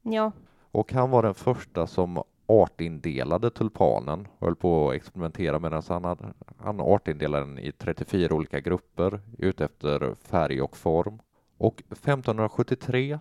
Ja, 0.01 0.32
Och 0.72 0.94
han 0.94 1.10
var 1.10 1.24
den 1.24 1.34
första 1.34 1.88
som 1.88 2.24
artindelade 2.46 3.50
tulpanen 3.50 4.27
och 4.38 4.48
höll 4.48 4.56
på 4.56 4.89
att 4.89 4.96
experimentera 4.96 5.60
med 5.60 5.72
den. 5.72 5.82
Så 5.82 5.94
han, 5.94 6.06
hade, 6.06 6.34
han 6.58 6.80
artindelade 6.80 7.46
den 7.46 7.60
i 7.60 7.72
34 7.72 8.36
olika 8.36 8.60
grupper 8.60 9.20
utefter 9.38 10.15
färg 10.22 10.62
och 10.62 10.77
form. 10.77 11.20
Och 11.58 11.84
1573, 11.89 13.20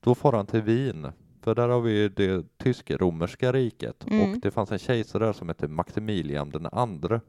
då 0.00 0.14
får 0.14 0.32
han 0.32 0.46
till 0.46 0.62
Wien. 0.62 1.12
För 1.44 1.54
där 1.54 1.68
har 1.68 1.80
vi 1.80 1.92
ju 1.98 2.08
det 2.08 2.58
tysk-romerska 2.58 3.52
riket 3.52 4.06
Mm. 4.10 4.30
och 4.32 4.38
det 4.40 4.50
fanns 4.50 4.72
en 4.72 4.78
kejsare 4.78 5.24
där 5.26 5.32
som 5.32 5.48
hette 5.48 5.68
Maximilian 5.68 6.50
den 6.50 6.66
andre. 6.72 7.20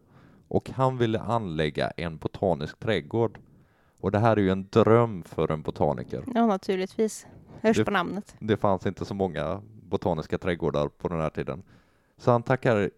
Och 0.48 0.70
han 0.70 0.98
ville 0.98 1.20
anlägga 1.20 1.90
en 1.98 2.18
botanisk 2.18 2.80
trädgård. 2.80 3.40
Och 4.00 4.12
det 4.12 4.20
här 4.20 4.38
är 4.38 4.42
ju 4.42 4.50
en 4.50 4.68
dröm 4.70 5.24
för 5.24 5.52
en 5.52 5.62
botaniker. 5.62 6.24
ja 6.36 6.46
naturligtvis. 6.48 7.28
Hörs 7.62 7.78
Det- 7.78 7.86
på 7.86 7.92
namnet. 7.92 8.36
Det 8.40 8.58
fanns 8.58 8.86
inte 8.86 9.06
så 9.06 9.14
många 9.14 9.62
botaniska 9.90 10.38
trädgårdar 10.38 10.88
på 10.88 11.08
den 11.08 11.22
här 11.22 11.30
tiden. 11.30 11.64
Så 12.18 12.32
han 12.32 12.44
tackar 12.44 12.90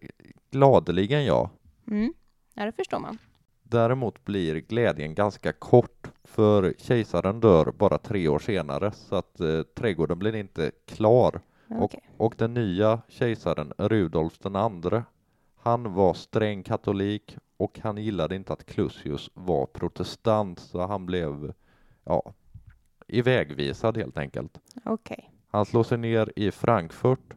gladeligen 0.50 1.24
ja. 1.24 1.50
Mm. 1.90 2.12
Ja, 2.54 2.64
det 2.64 2.72
förstår 2.72 2.98
man. 2.98 3.18
Däremot 3.62 4.24
blir 4.24 4.54
glädjen 4.60 5.14
ganska 5.14 5.52
kort 5.52 6.10
för 6.28 6.74
kejsaren 6.78 7.40
dör 7.40 7.72
bara 7.78 7.98
tre 7.98 8.28
år 8.28 8.38
senare 8.38 8.92
så 8.92 9.16
att 9.16 9.40
eh, 9.40 9.62
trädgården 9.62 10.18
blir 10.18 10.34
inte 10.34 10.70
klar. 10.86 11.40
Och, 11.68 11.82
Okej. 11.82 12.10
och 12.16 12.34
den 12.38 12.54
nya 12.54 13.00
kejsaren 13.08 13.72
Rudolf 13.78 14.38
den 14.38 14.56
andre 14.56 15.04
han 15.56 15.94
var 15.94 16.14
sträng 16.14 16.62
katolik 16.62 17.36
och 17.56 17.78
han 17.82 17.96
gillade 17.96 18.36
inte 18.36 18.52
att 18.52 18.66
Clusius 18.66 19.30
var 19.34 19.66
protestant 19.66 20.58
så 20.58 20.86
han 20.86 21.06
blev 21.06 21.52
ja, 22.04 22.32
ivägvisad 23.06 23.96
helt 23.96 24.18
enkelt. 24.18 24.60
Okej. 24.84 25.32
Han 25.50 25.66
slår 25.66 25.84
sig 25.84 25.98
ner 25.98 26.32
i 26.36 26.50
Frankfurt 26.50 27.34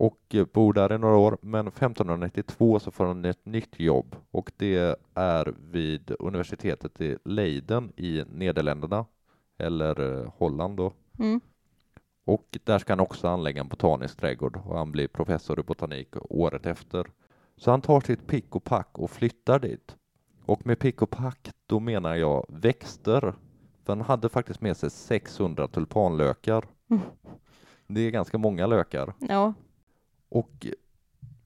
och 0.00 0.34
eh, 0.34 0.46
bor 0.52 0.72
där 0.72 0.92
i 0.92 0.98
några 0.98 1.16
år, 1.16 1.38
men 1.42 1.66
1592 1.66 2.78
så 2.78 2.90
får 2.90 3.04
han 3.04 3.24
ett 3.24 3.46
nytt 3.46 3.80
jobb 3.80 4.16
och 4.30 4.52
det 4.56 4.98
är 5.14 5.54
vid 5.70 6.12
universitetet 6.18 7.00
i 7.00 7.18
Leiden 7.24 7.92
i 7.96 8.24
Nederländerna, 8.32 9.04
eller 9.58 10.20
eh, 10.20 10.32
Holland 10.36 10.76
då. 10.76 10.92
Mm. 11.18 11.40
Och 12.24 12.58
där 12.64 12.78
ska 12.78 12.92
han 12.92 13.00
också 13.00 13.28
anlägga 13.28 13.60
en 13.60 13.68
botanisk 13.68 14.16
trädgård 14.16 14.56
och 14.66 14.78
han 14.78 14.92
blir 14.92 15.08
professor 15.08 15.60
i 15.60 15.62
botanik 15.62 16.08
året 16.14 16.66
efter. 16.66 17.06
Så 17.56 17.70
han 17.70 17.80
tar 17.80 18.00
sitt 18.00 18.26
pick 18.26 18.56
och 18.56 18.64
pack 18.64 18.98
och 18.98 19.10
flyttar 19.10 19.58
dit. 19.58 19.96
Och 20.46 20.66
med 20.66 20.78
pick 20.78 21.02
och 21.02 21.10
pack, 21.10 21.50
då 21.66 21.80
menar 21.80 22.14
jag 22.14 22.46
växter. 22.48 23.34
För 23.84 23.96
han 23.96 24.00
hade 24.00 24.28
faktiskt 24.28 24.60
med 24.60 24.76
sig 24.76 24.90
600 24.90 25.68
tulpanlökar. 25.68 26.64
Mm. 26.90 27.02
Det 27.86 28.00
är 28.00 28.10
ganska 28.10 28.38
många 28.38 28.66
lökar. 28.66 29.14
Ja, 29.18 29.54
och 30.30 30.66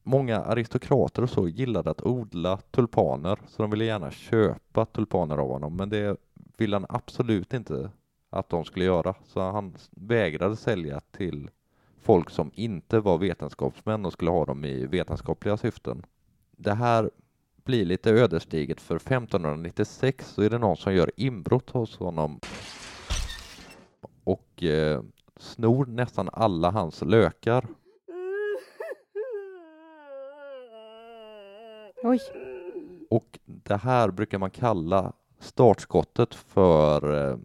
många 0.02 0.38
aristokrater 0.40 1.22
och 1.22 1.30
så 1.30 1.48
gillade 1.48 1.90
att 1.90 2.02
odla 2.02 2.56
tulpaner, 2.56 3.38
så 3.46 3.62
de 3.62 3.70
ville 3.70 3.84
gärna 3.84 4.10
köpa 4.10 4.84
tulpaner 4.84 5.38
av 5.38 5.48
honom, 5.48 5.76
men 5.76 5.88
det 5.88 6.16
ville 6.56 6.76
han 6.76 6.86
absolut 6.88 7.54
inte 7.54 7.90
att 8.30 8.48
de 8.48 8.64
skulle 8.64 8.84
göra, 8.84 9.14
så 9.26 9.40
han 9.40 9.74
vägrade 9.90 10.56
sälja 10.56 11.00
till 11.00 11.50
folk 12.02 12.30
som 12.30 12.50
inte 12.54 13.00
var 13.00 13.18
vetenskapsmän 13.18 14.06
och 14.06 14.12
skulle 14.12 14.30
ha 14.30 14.44
dem 14.44 14.64
i 14.64 14.86
vetenskapliga 14.86 15.56
syften. 15.56 16.02
Det 16.56 16.74
här 16.74 17.10
blir 17.64 17.84
lite 17.84 18.10
ödesdigert 18.10 18.80
för 18.80 18.96
1596 18.96 20.28
så 20.28 20.42
är 20.42 20.50
det 20.50 20.58
någon 20.58 20.76
som 20.76 20.94
gör 20.94 21.10
inbrott 21.16 21.70
hos 21.70 21.96
honom. 21.96 22.40
Och 24.24 24.62
eh, 24.62 25.02
snor 25.36 25.86
nästan 25.86 26.28
alla 26.32 26.70
hans 26.70 27.02
lökar. 27.02 27.66
Oj. 32.04 32.20
Och 33.10 33.38
det 33.44 33.76
här 33.76 34.10
brukar 34.10 34.38
man 34.38 34.50
kalla 34.50 35.12
startskottet 35.38 36.34
för 36.34 37.30
eh, 37.30 37.38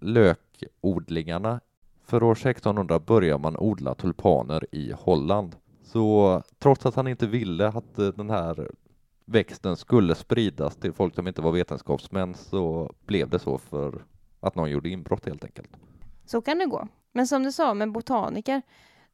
lökodlingarna. 0.00 1.60
För 2.04 2.22
år 2.22 2.32
1600 2.32 2.98
börjar 2.98 3.38
man 3.38 3.56
odla 3.56 3.94
tulpaner 3.94 4.66
i 4.72 4.92
Holland. 4.92 5.56
Så 5.82 6.42
trots 6.58 6.86
att 6.86 6.94
han 6.94 7.08
inte 7.08 7.26
ville 7.26 7.68
att 7.68 7.98
eh, 7.98 8.08
den 8.08 8.30
här 8.30 8.70
växten 9.24 9.76
skulle 9.76 10.14
spridas 10.14 10.76
till 10.76 10.92
folk 10.92 11.14
som 11.14 11.28
inte 11.28 11.42
var 11.42 11.52
vetenskapsmän 11.52 12.34
så 12.34 12.92
blev 13.06 13.30
det 13.30 13.38
så 13.38 13.58
för 13.58 14.04
att 14.40 14.54
någon 14.54 14.70
gjorde 14.70 14.88
inbrott 14.88 15.26
helt 15.26 15.44
enkelt. 15.44 15.70
Så 16.26 16.40
kan 16.40 16.58
det 16.58 16.66
gå. 16.66 16.88
Men 17.12 17.26
som 17.26 17.42
du 17.42 17.52
sa 17.52 17.74
med 17.74 17.92
botaniker, 17.92 18.62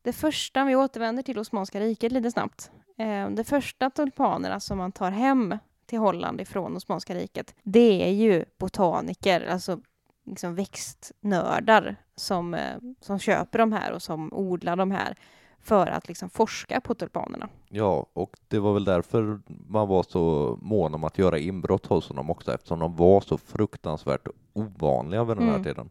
det 0.03 0.13
första, 0.13 0.65
vi 0.65 0.77
återvänder 0.77 1.23
till 1.23 1.39
Osmanska 1.39 1.81
riket 1.81 2.13
lite 2.13 2.31
snabbt. 2.31 2.71
Eh, 2.97 3.31
de 3.31 3.45
första 3.45 3.91
tulpanerna 3.91 4.61
som 4.61 4.79
man 4.79 4.93
tar 4.93 5.11
hem 5.11 5.59
till 5.87 5.99
Holland 5.99 6.41
ifrån 6.41 6.77
Osmanska 6.77 7.15
riket, 7.15 7.55
det 7.63 8.09
är 8.09 8.13
ju 8.13 8.45
botaniker, 8.59 9.47
alltså 9.47 9.81
liksom 10.25 10.55
växtnördar 10.55 11.97
som, 12.15 12.55
eh, 12.55 12.77
som 13.01 13.19
köper 13.19 13.59
de 13.59 13.73
här 13.73 13.93
och 13.93 14.03
som 14.03 14.33
odlar 14.33 14.77
de 14.77 14.91
här 14.91 15.17
för 15.61 15.87
att 15.87 16.09
liksom 16.09 16.31
forska 16.31 16.81
på 16.81 16.95
tulpanerna. 16.95 17.49
Ja, 17.69 18.07
och 18.13 18.37
det 18.49 18.59
var 18.59 18.75
väl 18.75 18.85
därför 18.85 19.41
man 19.69 19.89
var 19.89 20.03
så 20.03 20.59
mån 20.63 20.95
om 20.95 21.05
att 21.05 21.19
göra 21.19 21.39
inbrott 21.39 21.87
hos 21.87 22.09
honom 22.09 22.31
också 22.31 22.55
eftersom 22.55 22.79
de 22.79 22.97
var 22.97 23.21
så 23.21 23.39
fruktansvärt 23.39 24.29
ovanliga 24.53 25.25
vid 25.25 25.37
den 25.37 25.45
här 25.47 25.53
Mm. 25.55 25.65
tiden. 25.65 25.91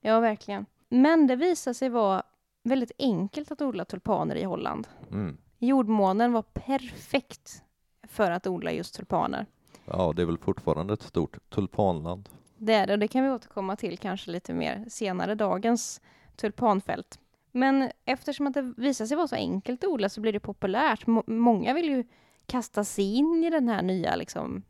Ja, 0.00 0.20
verkligen. 0.20 0.66
Men 0.88 1.26
det 1.26 1.36
visade 1.36 1.74
sig 1.74 1.88
vara 1.88 2.22
väldigt 2.62 2.92
enkelt 2.98 3.50
att 3.50 3.62
odla 3.62 3.84
tulpaner 3.84 4.36
i 4.36 4.44
Holland. 4.44 4.88
Mm. 5.10 5.36
Jordmånen 5.62 6.32
var 6.32 6.42
perfekt 6.42 7.62
för 8.08 8.30
att 8.30 8.46
odla 8.46 8.72
just 8.72 8.94
tulpaner. 8.94 9.46
Ja, 9.84 10.12
det 10.16 10.22
är 10.22 10.26
väl 10.26 10.38
fortfarande 10.38 10.94
ett 10.94 11.02
stort 11.02 11.38
tulpanland. 11.50 12.28
Det 12.56 12.72
är 12.74 12.86
det, 12.86 12.92
och 12.92 12.98
det 12.98 13.08
kan 13.08 13.24
vi 13.24 13.30
återkomma 13.30 13.76
till 13.76 13.98
kanske 13.98 14.30
lite 14.30 14.54
mer 14.54 14.84
senare, 14.88 15.34
dagens 15.34 16.00
tulpanfält. 16.36 17.18
Men 17.52 17.90
eftersom 18.04 18.46
att 18.46 18.54
det 18.54 18.74
visar 18.76 19.06
sig 19.06 19.16
vara 19.16 19.28
så 19.28 19.34
enkelt 19.36 19.84
att 19.84 19.90
odla 19.90 20.08
så 20.08 20.20
blir 20.20 20.32
det 20.32 20.40
populärt. 20.40 21.06
Må- 21.06 21.24
många 21.26 21.74
vill 21.74 21.88
ju 21.88 22.04
kasta 22.46 22.84
sig 22.84 23.14
in 23.14 23.44
i 23.44 23.50
den 23.50 23.68
här 23.68 23.82
nya 23.82 24.16
liksom, 24.16 24.62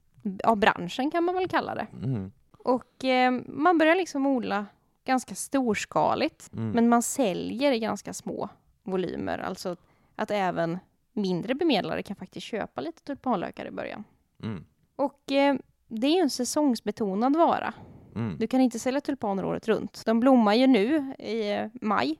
ja, 0.42 0.54
branschen 0.54 1.10
kan 1.10 1.24
man 1.24 1.34
väl 1.34 1.48
kalla 1.48 1.74
det. 1.74 1.86
Mm. 2.02 2.32
Och 2.58 3.04
eh, 3.04 3.30
man 3.46 3.78
börjar 3.78 3.94
liksom 3.96 4.26
odla 4.26 4.66
ganska 5.04 5.34
storskaligt, 5.34 6.52
Mm. 6.52 6.70
men 6.70 6.88
man 6.88 7.02
säljer 7.02 7.72
i 7.72 7.78
ganska 7.78 8.12
små 8.12 8.48
volymer. 8.82 9.38
Alltså 9.38 9.76
att 10.20 10.30
även 10.30 10.78
mindre 11.12 11.54
bemedlare 11.54 12.02
kan 12.02 12.16
faktiskt 12.16 12.46
köpa 12.46 12.80
lite 12.80 13.02
tulpanlökar 13.02 13.66
i 13.66 13.70
början. 13.70 14.04
Mm. 14.42 14.64
Och 14.96 15.32
eh, 15.32 15.56
det 15.88 16.06
är 16.06 16.14
ju 16.14 16.20
en 16.20 16.30
säsongsbetonad 16.30 17.36
vara. 17.36 17.74
Mm. 18.14 18.36
Du 18.38 18.46
kan 18.46 18.60
inte 18.60 18.78
sälja 18.78 19.00
tulpaner 19.00 19.44
året 19.44 19.68
runt. 19.68 20.02
De 20.06 20.20
blommar 20.20 20.54
ju 20.54 20.66
nu 20.66 21.14
i 21.18 21.52
eh, 21.52 21.66
maj. 21.80 22.18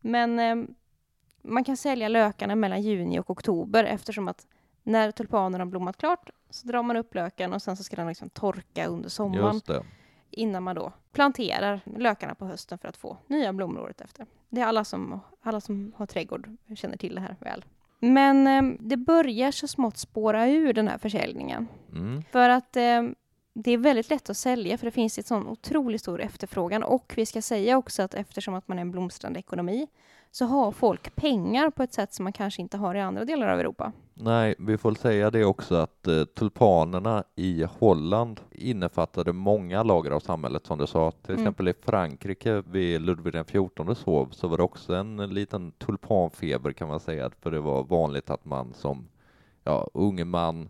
Men 0.00 0.38
eh, 0.38 0.56
man 1.42 1.64
kan 1.64 1.76
sälja 1.76 2.08
lökarna 2.08 2.54
mellan 2.54 2.82
juni 2.82 3.18
och 3.18 3.30
oktober 3.30 3.84
eftersom 3.84 4.28
att 4.28 4.46
när 4.82 5.10
tulpanerna 5.10 5.66
blommat 5.66 5.96
klart 5.96 6.30
så 6.50 6.66
drar 6.66 6.82
man 6.82 6.96
upp 6.96 7.14
löken 7.14 7.52
och 7.52 7.62
sen 7.62 7.76
så 7.76 7.84
ska 7.84 7.96
den 7.96 8.08
liksom 8.08 8.30
torka 8.30 8.86
under 8.86 9.08
sommaren 9.08 9.54
Just 9.54 9.66
det. 9.66 9.82
Innan 10.30 10.62
man 10.62 10.76
då 10.76 10.92
planterar 11.12 11.80
lökarna 11.96 12.34
på 12.34 12.46
hösten 12.46 12.78
för 12.78 12.88
att 12.88 12.96
få 12.96 13.16
nya 13.26 13.52
blommor 13.52 13.80
året 13.80 14.00
efter. 14.00 14.26
Det 14.48 14.60
är 14.60 14.66
alla 14.66 14.84
som, 14.84 15.20
alla 15.42 15.60
som 15.60 15.92
har 15.96 16.06
trädgård 16.06 16.56
känner 16.76 16.96
till 16.96 17.14
det 17.14 17.20
här 17.20 17.36
väl. 17.40 17.64
Men 17.98 18.46
eh, 18.46 18.76
det 18.80 18.96
börjar 18.96 19.50
så 19.50 19.68
smått 19.68 19.96
spåra 19.96 20.48
ur 20.48 20.72
den 20.72 20.88
här 20.88 20.98
försäljningen. 20.98 21.68
Mm. 21.92 22.22
För 22.32 22.48
att 22.48 22.76
eh, 22.76 23.02
det 23.54 23.70
är 23.70 23.78
väldigt 23.78 24.10
lätt 24.10 24.30
att 24.30 24.36
sälja 24.36 24.78
för 24.78 24.86
det 24.86 24.90
finns 24.90 25.18
en 25.18 25.24
sån 25.24 25.46
otroligt 25.46 26.00
stor 26.00 26.20
efterfrågan 26.20 26.82
och 26.82 27.12
vi 27.16 27.26
ska 27.26 27.42
säga 27.42 27.76
också 27.76 28.02
att 28.02 28.14
eftersom 28.14 28.54
att 28.54 28.68
man 28.68 28.78
är 28.78 28.82
en 28.82 28.90
blomstrande 28.90 29.38
ekonomi 29.38 29.86
så 30.30 30.44
har 30.44 30.72
folk 30.72 31.16
pengar 31.16 31.70
på 31.70 31.82
ett 31.82 31.92
sätt 31.92 32.14
som 32.14 32.24
man 32.24 32.32
kanske 32.32 32.62
inte 32.62 32.76
har 32.76 32.94
i 32.94 33.00
andra 33.00 33.24
delar 33.24 33.48
av 33.48 33.60
Europa. 33.60 33.92
Nej, 34.14 34.54
vi 34.58 34.78
får 34.78 34.94
säga 34.94 35.30
det 35.30 35.44
också 35.44 35.74
att 35.74 36.06
eh, 36.06 36.24
tulpanerna 36.24 37.24
i 37.36 37.64
Holland 37.78 38.40
innefattade 38.50 39.32
många 39.32 39.82
lager 39.82 40.10
av 40.10 40.20
samhället 40.20 40.66
som 40.66 40.78
du 40.78 40.86
sa. 40.86 41.10
Till 41.10 41.30
Mm. 41.34 41.42
exempel 41.42 41.68
i 41.68 41.72
Frankrike 41.82 42.62
vid 42.66 43.00
Ludvig 43.00 43.32
den 43.32 43.44
XIV 43.44 43.94
sov 43.94 44.28
så 44.30 44.48
var 44.48 44.56
det 44.56 44.62
också 44.62 44.94
en 44.94 45.16
liten 45.16 45.72
tulpanfeber 45.72 46.72
kan 46.72 46.88
man 46.88 47.00
säga. 47.00 47.30
För 47.40 47.50
det 47.50 47.60
var 47.60 47.84
vanligt 47.84 48.30
att 48.30 48.44
man 48.44 48.74
som 48.74 49.08
ja, 49.64 49.88
ung 49.94 50.28
man 50.28 50.68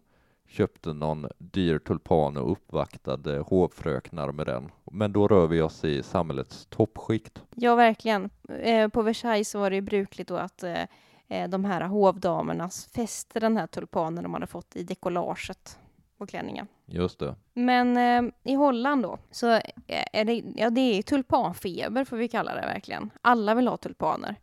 köpte 0.50 0.92
någon 0.92 1.26
dyr 1.38 1.78
tulpan 1.78 2.36
och 2.36 2.52
uppvaktade 2.52 3.38
hovfröknar 3.38 4.32
med 4.32 4.46
den. 4.46 4.70
Men 4.92 5.12
då 5.12 5.28
rör 5.28 5.46
vi 5.46 5.60
oss 5.60 5.84
i 5.84 6.02
samhällets 6.02 6.66
toppskikt. 6.66 7.42
Ja, 7.56 7.74
verkligen. 7.74 8.30
Eh, 8.48 8.88
på 8.88 9.02
Versailles 9.02 9.50
så 9.50 9.58
var 9.58 9.70
det 9.70 9.76
ju 9.76 9.82
brukligt 9.82 10.28
då 10.28 10.36
att 10.36 10.62
eh, 10.62 10.82
eh, 11.28 11.48
de 11.48 11.64
här 11.64 11.80
hovdamerna 11.80 12.70
fäste 12.94 13.40
den 13.40 13.56
här 13.56 13.66
tulpanen 13.66 14.22
de 14.22 14.34
hade 14.34 14.46
fått 14.46 14.76
i 14.76 14.82
dekollaget 14.82 15.78
på 16.18 16.26
klänningen. 16.26 16.66
Just 16.86 17.18
det. 17.18 17.34
Men 17.54 17.96
eh, 17.96 18.32
i 18.52 18.54
Holland 18.54 19.02
då, 19.02 19.18
så 19.30 19.60
är 19.86 20.24
det, 20.24 20.42
ja, 20.56 20.70
det 20.70 20.80
är 20.80 21.02
tulpanfeber 21.02 22.04
får 22.04 22.16
vi 22.16 22.28
kalla 22.28 22.54
det 22.54 22.60
verkligen. 22.60 23.10
Alla 23.22 23.54
vill 23.54 23.68
ha 23.68 23.76
tulpaner. 23.76 24.36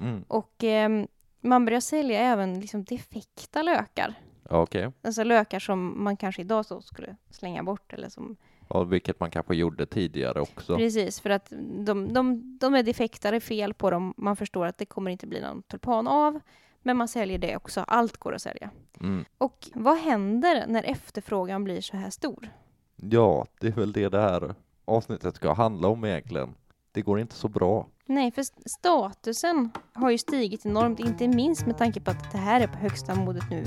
Mm. 0.00 0.24
Och 0.28 0.64
eh, 0.64 1.04
man 1.40 1.64
börjar 1.64 1.80
sälja 1.80 2.20
även 2.20 2.60
liksom 2.60 2.84
defekta 2.84 3.62
lökar. 3.62 4.14
Okej. 4.52 4.92
Alltså 5.02 5.24
lökar 5.24 5.58
som 5.58 6.04
man 6.04 6.16
kanske 6.16 6.42
idag 6.42 6.66
så 6.66 6.80
skulle 6.80 7.16
slänga 7.30 7.62
bort 7.62 7.92
eller 7.92 8.08
som 8.08 8.36
Ja, 8.68 8.84
vilket 8.84 9.20
man 9.20 9.30
kanske 9.30 9.54
gjorde 9.54 9.86
tidigare 9.86 10.40
också. 10.40 10.76
Precis, 10.76 11.20
för 11.20 11.30
att 11.30 11.52
de, 11.84 12.12
de, 12.12 12.58
de 12.60 12.74
är 12.74 12.82
defekta, 12.82 13.30
det 13.30 13.36
är 13.36 13.40
fel 13.40 13.74
på 13.74 13.90
dem. 13.90 14.14
Man 14.16 14.36
förstår 14.36 14.66
att 14.66 14.78
det 14.78 14.86
kommer 14.86 15.10
inte 15.10 15.26
bli 15.26 15.40
någon 15.40 15.62
tulpan 15.62 16.08
av. 16.08 16.40
Men 16.82 16.96
man 16.96 17.08
säljer 17.08 17.38
det 17.38 17.56
också. 17.56 17.84
Allt 17.86 18.16
går 18.16 18.34
att 18.34 18.42
sälja. 18.42 18.70
Mm. 19.00 19.24
Och 19.38 19.68
vad 19.74 19.98
händer 19.98 20.64
när 20.68 20.82
efterfrågan 20.82 21.64
blir 21.64 21.80
så 21.80 21.96
här 21.96 22.10
stor? 22.10 22.48
Ja, 22.96 23.46
det 23.60 23.66
är 23.66 23.72
väl 23.72 23.92
det 23.92 24.08
det 24.08 24.20
här 24.20 24.54
avsnittet 24.84 25.36
ska 25.36 25.52
handla 25.52 25.88
om 25.88 26.04
egentligen. 26.04 26.54
Det 26.92 27.02
går 27.02 27.20
inte 27.20 27.34
så 27.34 27.48
bra. 27.48 27.86
Nej, 28.12 28.30
för 28.32 28.40
st- 28.42 28.68
statusen 28.68 29.70
har 29.92 30.10
ju 30.10 30.18
stigit 30.18 30.66
enormt, 30.66 31.00
inte 31.00 31.28
minst 31.28 31.66
med 31.66 31.78
tanke 31.78 32.00
på 32.00 32.10
att 32.10 32.32
det 32.32 32.38
här 32.38 32.60
är 32.60 32.66
på 32.66 32.78
högsta 32.78 33.14
modet 33.14 33.44
nu 33.50 33.62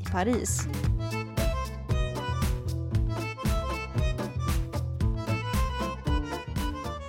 i 0.00 0.10
Paris. 0.12 0.66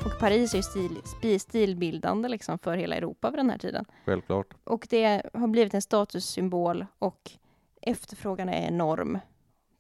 Och 0.06 0.20
Paris 0.20 0.54
är 0.54 0.58
ju 0.58 0.64
stil, 0.64 1.40
stilbildande 1.40 2.30
liksom 2.30 2.60
för 2.60 2.78
hela 2.78 2.96
Europa 2.96 3.30
vid 3.30 3.40
den 3.40 3.50
här 3.50 3.58
tiden. 3.58 3.86
Självklart. 4.06 4.54
Och 4.64 4.88
det 4.90 5.22
har 5.34 5.48
blivit 5.48 5.74
en 5.74 5.82
statussymbol 5.82 6.86
och 7.00 7.32
efterfrågan 7.82 8.50
är 8.50 8.68
enorm. 8.68 9.20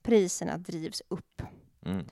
Priserna 0.04 0.58
drivs 0.58 1.02
upp. 1.08 1.42
Mm. 1.86 2.06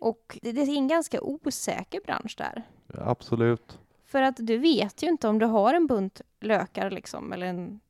Och 0.00 0.38
det, 0.42 0.52
det 0.52 0.60
är 0.62 0.76
en 0.76 0.88
ganska 0.88 1.20
osäker 1.22 2.00
bransch 2.06 2.34
där. 2.38 2.62
Ja, 2.86 3.00
absolut. 3.10 3.78
För 4.08 4.22
att 4.22 4.36
du 4.40 4.58
vet 4.58 5.02
ju 5.02 5.06
inte 5.08 5.28
om 5.28 5.38
du 5.38 5.46
har 5.46 5.74
en 5.74 5.86
bunt 5.86 6.20
lökar 6.40 6.90
liksom, 6.90 7.32
eller 7.32 7.46
en, 7.46 7.80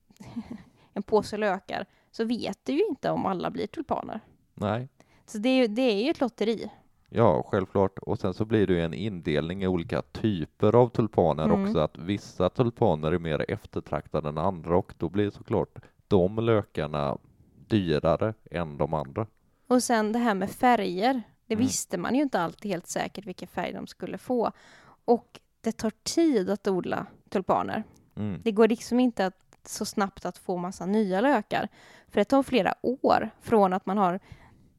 en 0.92 1.02
påse 1.02 1.36
lökar, 1.36 1.86
så 2.10 2.24
vet 2.24 2.58
du 2.62 2.72
ju 2.72 2.84
inte 2.86 3.10
om 3.10 3.26
alla 3.26 3.50
blir 3.50 3.66
tulpaner. 3.66 4.20
Nej. 4.54 4.88
Så 5.26 5.38
det 5.38 5.48
är, 5.48 5.56
ju- 5.56 5.66
det 5.68 5.82
är 5.82 6.04
ju 6.04 6.10
ett 6.10 6.20
lotteri. 6.20 6.70
Ja, 7.08 7.42
självklart. 7.46 7.98
Och 7.98 8.18
sen 8.18 8.34
så 8.34 8.44
blir 8.44 8.66
det 8.66 8.72
ju 8.72 8.80
en 8.82 8.94
indelning 8.94 9.62
i 9.62 9.66
olika 9.66 10.02
typer 10.02 10.74
av 10.76 10.88
tulpaner 10.88 11.44
Mm. 11.44 11.62
också. 11.64 11.78
Att 11.78 11.98
vissa 11.98 12.48
tulpaner 12.50 13.12
är 13.12 13.18
mer 13.18 13.44
eftertraktade 13.50 14.28
än 14.28 14.38
andra 14.38 14.76
och 14.76 14.94
då 14.98 15.08
blir 15.08 15.30
såklart 15.30 15.78
de 16.08 16.36
lökarna 16.36 17.18
dyrare 17.68 18.34
än 18.50 18.76
de 18.78 18.94
andra. 18.94 19.26
Och 19.66 19.82
sen 19.82 20.12
det 20.12 20.18
här 20.18 20.34
med 20.34 20.50
färger, 20.50 21.22
det 21.46 21.54
Mm. 21.54 21.66
visste 21.66 21.98
man 21.98 22.14
ju 22.14 22.22
inte 22.22 22.40
alltid 22.40 22.70
helt 22.70 22.86
säkert 22.86 23.26
vilken 23.26 23.48
färg 23.48 23.72
de 23.72 23.86
skulle 23.86 24.18
få. 24.18 24.52
Och 25.04 25.40
det 25.68 25.76
tar 25.76 25.92
tid 26.02 26.50
att 26.50 26.68
odla 26.68 27.06
tulpaner. 27.28 27.84
Mm. 28.16 28.40
Det 28.44 28.52
går 28.52 28.68
liksom 28.68 29.00
inte 29.00 29.26
att, 29.26 29.34
så 29.64 29.84
snabbt 29.84 30.24
att 30.24 30.38
få 30.38 30.56
massa 30.56 30.86
nya 30.86 31.20
lökar. 31.20 31.68
För 32.08 32.20
det 32.20 32.24
tar 32.24 32.42
flera 32.42 32.74
år 32.82 33.30
från 33.40 33.72
att 33.72 33.86
man 33.86 33.98
har... 33.98 34.20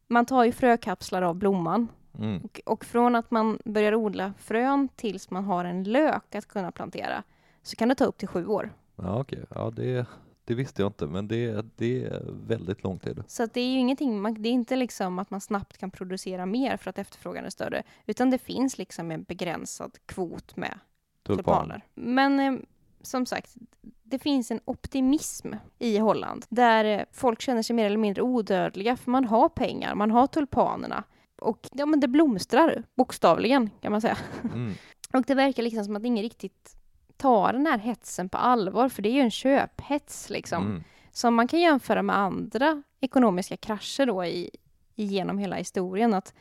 Man 0.07 0.25
tar 0.25 0.43
ju 0.43 0.51
frökapslar 0.51 1.21
av 1.21 1.35
blomman 1.35 1.87
Mm. 2.19 2.41
och, 2.43 2.61
och 2.65 2.85
från 2.85 3.15
att 3.15 3.31
man 3.31 3.59
börjar 3.65 3.95
odla 3.95 4.33
frön 4.37 4.89
tills 4.95 5.29
man 5.29 5.43
har 5.43 5.65
en 5.65 5.83
lök 5.83 6.35
att 6.35 6.47
kunna 6.47 6.71
plantera 6.71 7.23
så 7.63 7.75
kan 7.75 7.89
det 7.89 7.95
ta 7.95 8.05
upp 8.05 8.17
till 8.17 8.27
sju 8.27 8.47
år. 8.47 8.73
Ja, 8.95 9.19
okej. 9.19 9.45
Ja, 9.55 9.71
det, 9.75 10.05
det 10.49 10.55
visste 10.55 10.81
jag 10.81 10.89
inte, 10.89 11.07
men 11.07 11.27
det, 11.27 11.65
det 11.75 12.03
är 12.03 12.23
väldigt 12.47 12.83
lång 12.83 12.99
tid. 12.99 13.23
Så 13.27 13.45
det 13.45 13.61
är 13.61 13.67
ju 13.67 13.79
ingenting, 13.79 14.21
man, 14.21 14.33
det 14.39 14.49
är 14.49 14.53
inte 14.53 14.75
liksom 14.75 15.19
att 15.19 15.29
man 15.29 15.41
snabbt 15.41 15.77
kan 15.77 15.91
producera 15.91 16.45
mer 16.45 16.77
för 16.77 16.89
att 16.89 16.97
efterfrågan 16.97 17.45
är 17.45 17.49
större, 17.49 17.83
utan 18.05 18.29
det 18.29 18.37
finns 18.37 18.77
liksom 18.77 19.11
en 19.11 19.23
begränsad 19.23 19.97
kvot 20.05 20.55
med 20.55 20.79
Tulpan. 21.23 21.43
tulpaner. 21.43 21.85
Men 21.95 22.39
eh, 22.39 22.59
som 23.01 23.25
sagt, 23.25 23.55
det 24.03 24.19
finns 24.19 24.51
en 24.51 24.59
optimism 24.65 25.53
i 25.79 25.97
Holland 25.97 26.45
där 26.49 26.85
eh, 26.85 27.05
folk 27.11 27.41
känner 27.41 27.63
sig 27.63 27.75
mer 27.75 27.85
eller 27.85 27.97
mindre 27.97 28.21
odödliga 28.21 28.97
för 28.97 29.11
man 29.11 29.25
har 29.25 29.49
pengar, 29.49 29.95
man 29.95 30.11
har 30.11 30.27
tulpanerna 30.27 31.03
och 31.41 31.69
ja, 31.71 31.85
men 31.85 31.99
det 31.99 32.07
blomstrar 32.07 32.83
bokstavligen 32.95 33.69
kan 33.81 33.91
man 33.91 34.01
säga. 34.01 34.17
Mm. 34.53 34.73
Och 35.13 35.23
det 35.27 35.35
verkar 35.35 35.63
liksom 35.63 35.85
som 35.85 35.95
att 35.95 36.05
ingen 36.05 36.23
riktigt 36.23 36.78
tar 37.19 37.53
den 37.53 37.65
här 37.67 37.77
hetsen 37.77 38.29
på 38.29 38.37
allvar 38.37 38.89
för 38.89 39.01
det 39.01 39.09
är 39.09 39.13
ju 39.13 39.21
en 39.21 39.31
köphets 39.31 40.29
liksom 40.29 40.65
Mm. 40.65 40.83
som 41.11 41.35
man 41.35 41.47
kan 41.47 41.59
jämföra 41.59 42.01
med 42.01 42.17
andra 42.17 42.83
ekonomiska 42.99 43.57
krascher 43.57 44.05
då 44.05 44.25
i, 44.25 44.49
genom 44.95 45.37
hela 45.37 45.55
historien. 45.55 46.13
Att, 46.13 46.33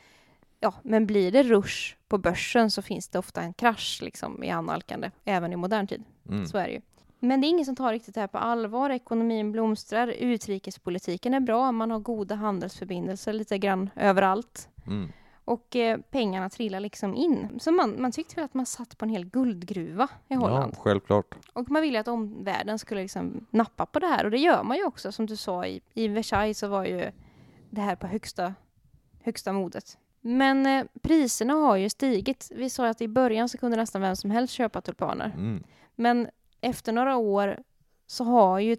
ja, 0.59 0.73
men 0.83 1.05
blir 1.05 1.31
det 1.31 1.43
rush 1.43 1.95
på 2.07 2.17
börsen 2.17 2.71
så 2.71 2.81
finns 2.81 3.07
det 3.09 3.19
ofta 3.19 3.41
en 3.41 3.53
krasch 3.53 3.99
liksom, 4.03 4.43
i 4.43 4.49
annalkande, 4.49 5.11
även 5.25 5.53
i 5.53 5.55
modern 5.55 5.87
tid. 5.87 6.03
Mm. 6.29 6.45
Så 6.45 6.57
är 6.57 6.67
det 6.67 6.73
ju. 6.73 6.81
Men 7.19 7.41
det 7.41 7.47
är 7.47 7.49
ingen 7.49 7.65
som 7.65 7.75
tar 7.75 7.91
riktigt 7.91 8.15
det 8.15 8.21
här 8.21 8.27
på 8.27 8.37
allvar. 8.37 8.89
Ekonomin 8.89 9.51
blomstrar, 9.51 10.07
utrikespolitiken 10.07 11.33
är 11.33 11.39
bra, 11.39 11.71
man 11.71 11.91
har 11.91 11.99
goda 11.99 12.35
handelsförbindelser 12.35 13.33
lite 13.33 13.57
grann 13.57 13.89
överallt. 13.95 14.69
Mm. 14.87 15.11
Och 15.49 15.75
eh, 15.75 15.99
pengarna 16.11 16.49
trillar 16.49 16.79
liksom 16.79 17.15
in. 17.15 17.59
Så 17.59 17.71
man, 17.71 18.01
man 18.01 18.11
tyckte 18.11 18.35
väl 18.35 18.45
att 18.45 18.53
man 18.53 18.65
satt 18.65 18.97
på 18.97 19.05
en 19.05 19.09
hel 19.09 19.25
guldgruva 19.25 20.07
i 20.27 20.33
Holland. 20.33 20.73
Ja, 20.77 20.81
självklart. 20.81 21.35
Och 21.53 21.71
man 21.71 21.81
ville 21.81 21.99
att 21.99 22.07
omvärlden 22.07 22.79
skulle 22.79 23.01
liksom 23.01 23.45
nappa 23.49 23.85
på 23.85 23.99
det 23.99 24.07
här 24.07 24.25
och 24.25 24.31
det 24.31 24.37
gör 24.37 24.63
man 24.63 24.77
ju 24.77 24.83
också. 24.83 25.11
Som 25.11 25.25
du 25.25 25.35
sa 25.35 25.65
i, 25.65 25.81
i 25.93 26.07
Versailles 26.07 26.59
så 26.59 26.67
var 26.67 26.85
ju 26.85 27.11
det 27.69 27.81
här 27.81 27.95
på 27.95 28.07
högsta, 28.07 28.53
högsta 29.23 29.53
modet. 29.53 29.97
Men 30.21 30.65
eh, 30.65 30.85
priserna 31.01 31.53
har 31.53 31.75
ju 31.75 31.89
stigit. 31.89 32.51
Vi 32.55 32.69
sa 32.69 32.87
att 32.87 33.01
i 33.01 33.07
början 33.07 33.49
så 33.49 33.57
kunde 33.57 33.77
nästan 33.77 34.01
vem 34.01 34.15
som 34.15 34.31
helst 34.31 34.53
köpa 34.53 34.81
tulpaner. 34.81 35.31
Mm. 35.35 35.63
Men 35.95 36.27
efter 36.61 36.91
några 36.91 37.17
år 37.17 37.63
så 38.07 38.23
har 38.23 38.59
ju 38.59 38.77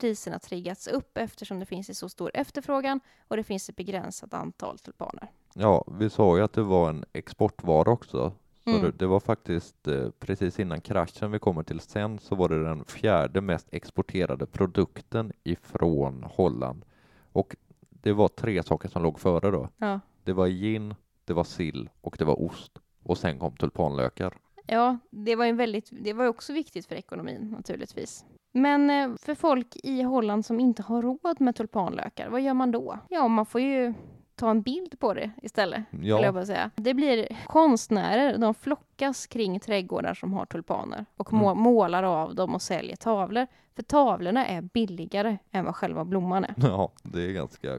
priserna 0.00 0.38
triggats 0.38 0.86
upp 0.86 1.18
eftersom 1.18 1.60
det 1.60 1.66
finns 1.66 1.88
en 1.88 1.94
så 1.94 2.08
stor 2.08 2.30
efterfrågan 2.34 3.00
och 3.28 3.36
det 3.36 3.44
finns 3.44 3.68
ett 3.68 3.76
begränsat 3.76 4.34
antal 4.34 4.78
tulpaner. 4.78 5.30
Ja, 5.54 5.84
vi 5.98 6.10
sa 6.10 6.36
ju 6.36 6.42
att 6.42 6.52
det 6.52 6.62
var 6.62 6.88
en 6.90 7.04
exportvara 7.12 7.90
också. 7.90 8.32
Så 8.64 8.70
Mm. 8.70 8.82
det, 8.82 8.90
det 8.90 9.06
var 9.06 9.20
faktiskt 9.20 9.88
eh, 9.88 10.10
precis 10.20 10.60
innan 10.60 10.80
kraschen 10.80 11.30
vi 11.30 11.38
kommer 11.38 11.62
till 11.62 11.80
sen 11.80 12.18
så 12.18 12.34
var 12.34 12.48
det 12.48 12.64
den 12.64 12.84
fjärde 12.84 13.40
mest 13.40 13.68
exporterade 13.72 14.46
produkten 14.46 15.32
ifrån 15.44 16.24
Holland. 16.34 16.84
Och 17.32 17.56
det 17.90 18.12
var 18.12 18.28
tre 18.28 18.62
saker 18.62 18.88
som 18.88 19.02
låg 19.02 19.18
före 19.20 19.50
då. 19.50 19.68
Ja. 19.76 20.00
Det 20.24 20.32
var 20.32 20.46
gin, 20.46 20.94
det 21.24 21.32
var 21.32 21.44
sill 21.44 21.90
och 22.00 22.16
det 22.18 22.24
var 22.24 22.42
ost. 22.42 22.78
Och 23.02 23.18
sen 23.18 23.38
kom 23.38 23.56
tulpanlökar. 23.56 24.34
Ja, 24.66 24.98
det 25.10 25.36
var 25.36 25.44
ju 25.44 25.52
väldigt, 25.52 25.88
det 26.04 26.12
var 26.12 26.26
också 26.26 26.52
viktigt 26.52 26.86
för 26.86 26.94
ekonomin 26.94 27.50
naturligtvis. 27.56 28.24
Men 28.52 28.90
eh, 28.90 29.16
för 29.16 29.34
folk 29.34 29.76
i 29.82 30.02
Holland 30.02 30.46
som 30.46 30.60
inte 30.60 30.82
har 30.82 31.02
råd 31.02 31.40
med 31.40 31.56
tulpanlökar, 31.56 32.28
vad 32.28 32.40
gör 32.40 32.54
man 32.54 32.70
då? 32.70 32.98
Ja, 33.08 33.28
man 33.28 33.46
får 33.46 33.60
ju 33.60 33.94
ta 34.42 34.50
en 34.50 34.62
bild 34.62 34.98
på 34.98 35.14
det 35.14 35.30
istället, 35.42 35.82
ja. 35.90 36.22
jag 36.22 36.46
säga. 36.46 36.70
Det 36.76 36.94
blir 36.94 37.28
konstnärer, 37.46 38.38
de 38.38 38.54
flockas 38.54 39.26
kring 39.26 39.60
trädgårdar 39.60 40.14
som 40.14 40.32
har 40.32 40.46
tulpaner 40.46 41.06
och 41.16 41.32
Mm. 41.32 41.58
målar 41.58 42.02
av 42.02 42.34
dem 42.34 42.54
och 42.54 42.62
säljer 42.62 42.96
tavlor. 42.96 43.46
För 43.76 43.82
tavlorna 43.82 44.46
är 44.46 44.62
billigare 44.62 45.38
än 45.50 45.64
vad 45.64 45.76
själva 45.76 46.04
blomman 46.04 46.44
är. 46.44 46.54
ja 46.56 46.92
det, 47.02 47.22
är 47.22 47.32
ganska, 47.32 47.68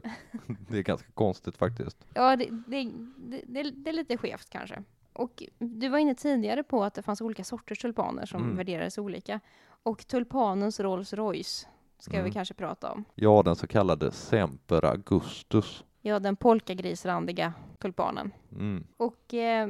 det 0.68 0.78
är 0.78 0.82
ganska 0.82 1.08
konstigt 1.14 1.56
faktiskt. 1.56 2.04
Ja, 2.14 2.36
det, 2.36 2.48
det, 2.66 2.90
det, 3.46 3.70
det, 3.70 3.90
är 3.90 3.92
lite 3.92 4.16
skevt 4.16 4.50
kanske. 4.50 4.82
Och 5.12 5.42
du 5.58 5.88
var 5.88 5.98
inne 5.98 6.14
tidigare 6.14 6.62
på 6.62 6.84
att 6.84 6.94
det 6.94 7.02
fanns 7.02 7.20
olika 7.20 7.44
sorters 7.44 7.78
tulpaner 7.78 8.26
som 8.26 8.42
Mm. 8.42 8.56
värderades 8.56 8.98
olika. 8.98 9.40
Och 9.82 10.06
tulpanens 10.06 10.80
Rolls 10.80 11.12
Royce 11.12 11.66
ska 11.98 12.12
vi 12.12 12.18
Mm. 12.18 12.32
kanske 12.32 12.54
prata 12.54 12.92
om. 12.92 13.04
Ja, 13.14 13.42
den 13.42 13.56
så 13.56 13.66
kallade 13.66 14.10
Semper 14.10 14.84
Augustus. 14.84 15.84
Ja, 16.06 16.18
den 16.18 16.36
polkagrisrandiga 16.36 17.52
tulpanen. 17.78 18.32
Mm. 18.52 18.86
Och 18.96 19.34
eh, 19.34 19.68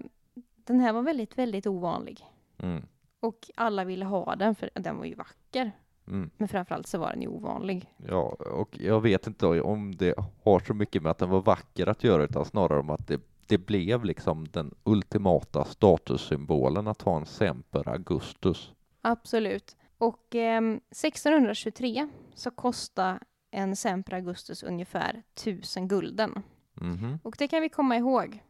den 0.57 0.81
här 0.81 0.92
var 0.92 1.03
väldigt, 1.03 1.38
väldigt 1.38 1.66
ovanlig. 1.66 2.25
Mm. 2.59 2.83
Och 3.20 3.51
alla 3.55 3.85
ville 3.85 4.05
ha 4.05 4.37
den 4.37 4.55
för 4.55 4.70
den 4.75 4.97
var 4.97 5.05
ju 5.05 5.14
vacker. 5.14 5.73
Mm. 6.07 6.31
Men 6.37 6.49
framförallt 6.49 6.87
så 6.87 6.99
var 6.99 7.11
den 7.11 7.23
ju 7.23 7.29
ovanlig. 7.29 7.92
Ja, 8.09 8.37
och 8.53 8.79
jag 8.81 9.01
vet 9.01 9.27
inte 9.27 9.47
om 9.47 9.97
det 9.97 10.14
har 10.44 10.61
så 10.61 10.75
mycket 10.75 11.03
med 11.03 11.11
att 11.11 11.18
den 11.18 11.31
var 11.31 11.40
vacker 11.40 11.87
att 11.87 12.05
göra 12.05 12.25
utan 12.25 12.44
snarare 12.44 12.81
om 12.81 12.90
att 12.90 13.09
det, 13.09 13.20
det 13.47 13.59
blev 13.59 14.05
liksom 14.05 14.49
den 14.49 14.75
ultimata 14.85 15.64
statussymbolen 15.64 16.88
att 16.88 17.03
ha 17.03 17.16
en 17.16 17.27
Semper 17.27 17.88
Augustus. 17.88 18.73
Absolut. 19.01 19.77
Och 19.99 20.35
eh, 20.35 20.62
1623 20.62 22.09
så 22.35 22.51
kostade 22.51 23.18
en 23.55 23.77
Semper 23.77 24.14
Augustus 24.14 24.62
ungefär 24.62 25.23
1000 25.35 25.88
gulden. 25.88 26.43
Mhm. 26.75 27.19
Och 27.23 27.35
det 27.38 27.49
kan 27.49 27.62
vi 27.62 27.69
komma 27.69 27.97
ihåg 27.97 28.43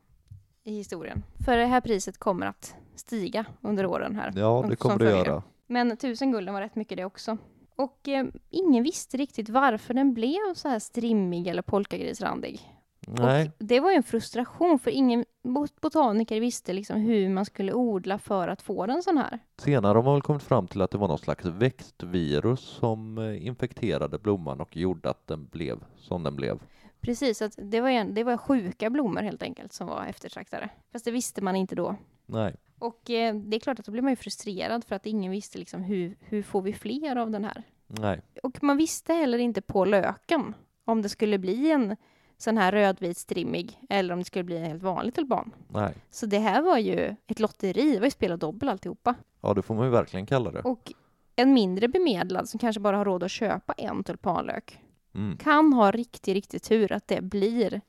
i 0.63 0.77
historien. 0.77 1.25
För 1.45 1.57
det 1.57 1.67
här 1.67 1.81
priset 1.81 2.19
kommer 2.19 2.47
att 2.47 2.75
stiga 2.95 3.45
under 3.61 3.87
åren 3.87 4.17
här. 4.17 4.33
Ja, 4.37 4.65
det 4.69 4.77
kommer 4.77 4.99
det 4.99 5.11
göra. 5.11 5.43
Men 5.67 5.93
1000 5.93 6.33
gulden 6.33 6.55
var 6.55 6.61
rätt 6.61 6.77
mycket 6.77 6.97
det 6.97 7.05
också. 7.05 7.39
Och 7.77 8.09
eh, 8.09 8.27
ingen 8.51 8.83
visste 8.85 9.17
riktigt 9.17 9.49
varför 9.49 9.95
den 9.95 10.15
blev 10.15 10.55
så 10.55 10.69
här 10.69 10.79
strimmig 10.79 11.47
eller 11.47 11.63
polkagrisrandig. 11.63 12.71
Nej, 13.07 13.51
Och 13.59 13.65
det 13.65 13.81
var 13.81 13.91
ju 13.91 13.97
en 13.97 14.03
frustration 14.03 14.79
för 14.79 14.91
ingen 14.91 15.25
bot- 15.45 15.81
botaniker 15.81 16.41
visste 16.41 16.73
liksom 16.73 17.01
hur 17.01 17.29
man 17.29 17.45
skulle 17.45 17.73
odla 17.73 18.19
för 18.19 18.49
att 18.49 18.63
få 18.63 18.87
den 18.87 19.03
sån 19.03 19.19
här. 19.19 19.39
senare 19.57 19.97
har 19.99 20.03
man 20.03 20.13
väl 20.15 20.23
kommit 20.23 20.43
fram 20.43 20.69
till 20.69 20.81
att 20.83 20.91
det 20.91 20.99
var 20.99 21.09
någon 21.09 21.19
slags 21.19 21.45
växtvirus 21.45 22.61
som 22.61 23.19
eh, 23.19 23.47
infekterade 23.47 24.19
blomman 24.19 24.61
och 24.61 24.77
gjorde 24.77 25.11
att 25.11 25.27
den 25.27 25.47
blev 25.47 25.85
som 25.97 26.23
den 26.23 26.37
blev. 26.37 26.59
Precis, 27.01 27.43
att 27.43 27.55
det 27.63 27.81
var, 27.81 27.89
en, 27.89 28.15
det 28.15 28.25
var 28.25 28.37
sjuka 28.37 28.91
blommor 28.91 29.21
helt 29.23 29.43
enkelt 29.43 29.73
som 29.73 29.87
var 29.87 30.05
eftertraktade. 30.07 30.69
Fast 30.93 31.05
det 31.05 31.11
visste 31.11 31.43
man 31.43 31.57
inte 31.57 31.75
då. 31.75 31.97
Nej, 32.27 32.55
Och 32.79 33.11
eh, 33.11 33.35
det 33.35 33.57
är 33.57 33.61
klart 33.61 33.79
att 33.79 33.85
då 33.87 33.93
blir 33.93 34.03
man 34.03 34.13
ju 34.13 34.17
frustrerad 34.17 34.85
för 34.85 34.97
att 34.97 35.07
ingen 35.07 35.33
visste 35.33 35.59
liksom 35.59 35.83
hur, 35.83 36.17
hur 36.21 36.43
får 36.43 36.63
vi 36.63 36.73
fler 36.73 37.17
av 37.17 37.31
den 37.31 37.45
här? 37.45 37.63
nej, 37.87 38.21
Och 38.43 38.63
man 38.63 38.77
visste 38.77 39.13
heller 39.13 39.39
inte 39.39 39.63
på 39.63 39.85
löken 39.85 40.55
om 40.85 41.03
det 41.03 41.09
skulle 41.09 41.39
bli 41.39 41.71
en 41.71 41.97
sån 42.39 42.59
här 42.59 42.73
rödvit 42.73 43.17
strimmig 43.19 43.79
eller 43.89 44.13
om 44.15 44.19
det 44.19 44.25
skulle 44.25 44.45
bli 44.45 44.57
en 44.57 44.65
helt 44.65 44.83
vanlig 44.83 45.15
tulpan. 45.15 45.55
nej. 45.69 45.95
Så 46.11 46.27
det 46.27 46.39
här 46.39 46.63
var 46.63 46.79
ju 46.79 47.15
ett 47.27 47.41
lotteri, 47.41 47.93
det 47.93 47.99
var 47.99 48.07
ju 48.07 48.11
spel 48.11 48.33
och 48.33 48.39
dobbel 48.39 48.69
alltihopa. 48.69 49.15
Ja, 49.41 49.55
det 49.55 49.63
får 49.63 49.75
man 49.75 49.85
ju 49.85 49.91
verkligen 49.91 50.27
kalla 50.27 50.51
det. 50.51 50.61
Och 50.61 50.93
en 51.37 51.53
mindre 51.53 51.89
bemedlad 51.89 52.49
som 52.49 52.59
kanske 52.61 52.81
bara 52.81 52.97
har 52.97 53.05
råd 53.05 53.23
att 53.23 53.31
köpa 53.31 53.73
en 53.73 54.05
tulpanlök 54.05 54.81
Mm. 55.15 55.37
kan 55.37 55.73
ha 55.73 55.91
riktigt, 55.91 56.35
riktigt 56.35 56.63
tur 56.63 56.93
att 56.93 57.09
det 57.09 57.21
blir 57.21 57.81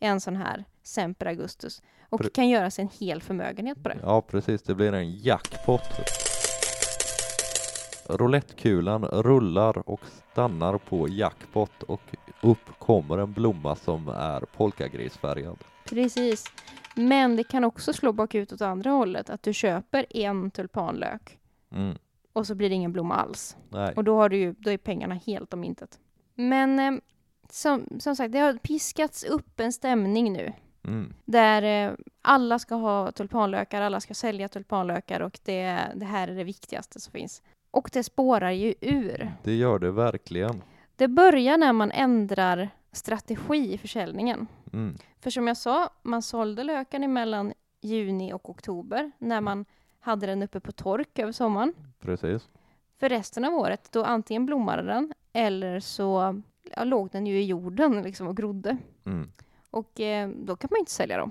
en 0.00 0.20
sån 0.20 0.36
här 0.36 0.64
Semper 0.82 1.26
Augustus 1.26 1.82
och 2.08 2.20
Pre- 2.20 2.30
kan 2.34 2.48
göra 2.48 2.70
sig 2.70 2.82
en 2.82 2.88
hel 3.06 3.22
förmögenhet 3.22 3.82
på 3.82 3.88
det. 3.88 3.98
Ja, 4.02 4.22
precis. 4.22 4.62
Det 4.62 4.74
blir 4.74 4.92
en 4.92 5.10
jackpot. 5.16 5.80
Roulettekulan 8.08 9.04
rullar 9.04 9.88
och 9.88 10.00
stannar 10.32 10.78
på 10.78 11.08
jackpot 11.08 11.82
och 11.82 12.02
upp 12.42 12.78
kommer 12.78 13.18
en 13.18 13.32
blomma 13.32 13.76
som 13.76 14.08
är 14.08 14.40
polkagrisfärgad. 14.40 15.58
Precis. 15.88 16.44
Men 16.94 17.36
det 17.36 17.44
kan 17.44 17.64
också 17.64 17.92
slå 17.92 18.12
bakut 18.12 18.52
åt 18.52 18.60
andra 18.60 18.90
hållet, 18.90 19.30
att 19.30 19.42
du 19.42 19.52
köper 19.52 20.06
en 20.10 20.50
tulpanlök 20.50 21.38
Mm. 21.70 21.98
och 22.32 22.46
så 22.46 22.54
blir 22.54 22.68
det 22.68 22.74
ingen 22.74 22.92
blomma 22.92 23.14
alls. 23.14 23.56
Nej, 23.68 23.94
Och 23.96 24.04
då, 24.04 24.16
har 24.16 24.28
du 24.28 24.36
ju, 24.36 24.52
då 24.58 24.70
är 24.70 24.78
pengarna 24.78 25.14
helt 25.14 25.54
om 25.54 25.64
intet. 25.64 25.98
Men 26.34 26.78
eh, 26.78 27.00
som, 27.50 27.86
som 27.98 28.16
sagt, 28.16 28.32
det 28.32 28.38
har 28.38 28.54
piskats 28.54 29.24
upp 29.24 29.60
en 29.60 29.72
stämning 29.72 30.32
nu 30.32 30.52
mm. 30.84 31.14
där 31.24 31.88
eh, 31.88 31.94
alla 32.22 32.58
ska 32.58 32.74
ha 32.74 33.12
tulpanlökar, 33.12 33.82
alla 33.82 34.00
ska 34.00 34.14
sälja 34.14 34.48
tulpanlökar 34.48 35.20
och 35.20 35.38
det, 35.42 35.78
det 35.94 36.04
här 36.04 36.28
är 36.28 36.34
det 36.34 36.44
viktigaste 36.44 37.00
som 37.00 37.12
finns. 37.12 37.42
Och 37.76 37.90
det 37.92 38.02
spårar 38.02 38.50
ju 38.50 38.74
ur. 38.80 39.32
det 39.42 39.54
gör 39.54 39.78
det 39.78 39.90
verkligen. 39.90 40.62
Det 40.96 41.08
börjar 41.08 41.58
när 41.58 41.72
man 41.72 41.90
ändrar 41.90 42.70
strategi 42.92 43.74
i 43.74 43.78
försäljningen. 43.78 44.46
Mm. 44.72 44.96
För 45.20 45.30
som 45.30 45.46
jag 45.46 45.56
sa, 45.56 45.90
man 46.02 46.22
sålde 46.22 46.64
löken 46.64 47.12
mellan 47.12 47.52
juni 47.80 48.32
och 48.32 48.50
oktober 48.50 49.12
när 49.18 49.40
man 49.40 49.64
hade 50.00 50.26
den 50.26 50.42
uppe 50.42 50.60
på 50.60 50.72
tork 50.72 51.18
över 51.18 51.32
sommaren. 51.32 51.74
Precis. 52.00 52.48
För 53.00 53.08
resten 53.08 53.44
av 53.44 53.54
året, 53.54 53.88
då 53.92 54.04
antingen 54.04 54.46
blommade 54.46 54.82
den 54.82 55.12
eller 55.32 55.80
så 55.80 56.42
ja, 56.76 56.84
låg 56.84 57.10
den 57.10 57.26
ju 57.26 57.40
i 57.40 57.44
jorden 57.44 58.02
liksom 58.02 58.26
och 58.26 58.36
grodde. 58.36 58.76
Mm. 59.04 59.32
Och 59.70 60.00
eh, 60.00 60.28
då 60.28 60.56
kan 60.56 60.68
man 60.70 60.78
inte 60.78 60.92
sälja 60.92 61.18
dem. 61.18 61.30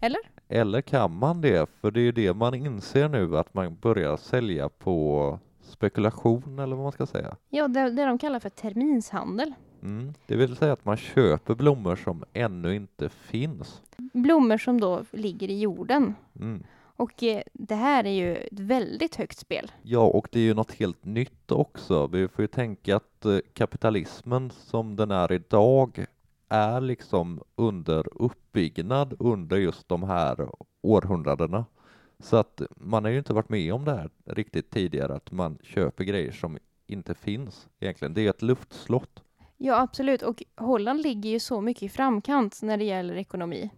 Eller? 0.00 0.20
Eller 0.48 0.80
kan 0.80 1.16
man 1.16 1.40
det? 1.40 1.70
För 1.80 1.90
det 1.90 2.00
är 2.00 2.04
ju 2.04 2.12
det 2.12 2.34
man 2.34 2.54
inser 2.54 3.08
nu 3.08 3.38
att 3.38 3.54
man 3.54 3.76
börjar 3.76 4.16
sälja 4.16 4.68
på 4.68 5.38
spekulation 5.72 6.58
eller 6.58 6.76
vad 6.76 6.82
man 6.82 6.92
ska 6.92 7.06
säga. 7.06 7.36
Ja, 7.48 7.68
det, 7.68 7.90
det 7.90 8.04
de 8.04 8.18
kallar 8.18 8.40
för 8.40 8.48
terminshandel. 8.48 9.54
Mm. 9.82 10.14
Det 10.26 10.36
vill 10.36 10.56
säga 10.56 10.72
att 10.72 10.84
man 10.84 10.96
köper 10.96 11.54
blommor 11.54 11.96
som 11.96 12.24
ännu 12.32 12.74
inte 12.74 13.08
finns. 13.08 13.82
Blommor 13.96 14.58
som 14.58 14.80
då 14.80 15.04
ligger 15.10 15.50
i 15.50 15.60
jorden. 15.60 16.14
Mm. 16.40 16.62
Och 16.96 17.22
eh, 17.22 17.42
det 17.52 17.74
här 17.74 18.06
är 18.06 18.10
ju 18.10 18.36
ett 18.36 18.60
väldigt 18.60 19.16
högt 19.16 19.38
spel. 19.38 19.72
Ja, 19.82 20.00
och 20.00 20.28
det 20.32 20.38
är 20.38 20.44
ju 20.44 20.54
något 20.54 20.72
helt 20.72 21.04
nytt 21.04 21.52
också. 21.52 22.06
Vi 22.06 22.28
får 22.28 22.42
ju 22.42 22.48
tänka 22.48 22.96
att 22.96 23.24
eh, 23.24 23.38
kapitalismen 23.52 24.50
som 24.50 24.96
den 24.96 25.10
är 25.10 25.32
idag 25.32 26.04
är 26.48 26.80
liksom 26.80 27.42
under 27.56 28.22
uppbyggnad 28.22 29.14
under 29.18 29.56
just 29.56 29.88
de 29.88 30.02
här 30.02 30.48
århundradena. 30.82 31.64
Så 32.22 32.36
att 32.36 32.62
man 32.76 33.04
har 33.04 33.10
ju 33.10 33.18
inte 33.18 33.32
varit 33.32 33.48
med 33.48 33.74
om 33.74 33.84
det 33.84 33.94
här 33.94 34.10
riktigt 34.24 34.70
tidigare, 34.70 35.14
att 35.14 35.32
man 35.32 35.58
köper 35.62 36.04
grejer 36.04 36.32
som 36.32 36.58
inte 36.86 37.14
finns 37.14 37.68
egentligen. 37.80 38.14
Det 38.14 38.26
är 38.26 38.30
ett 38.30 38.42
luftslott. 38.42 39.22
Ja, 39.56 39.80
absolut. 39.80 40.22
Och 40.22 40.42
Holland 40.56 41.02
ligger 41.02 41.30
ju 41.30 41.40
så 41.40 41.60
mycket 41.60 41.82
i 41.82 41.88
framkant 41.88 42.62
när 42.62 42.76
det 42.76 42.84
gäller 42.84 43.16
ekonomi. 43.16 43.70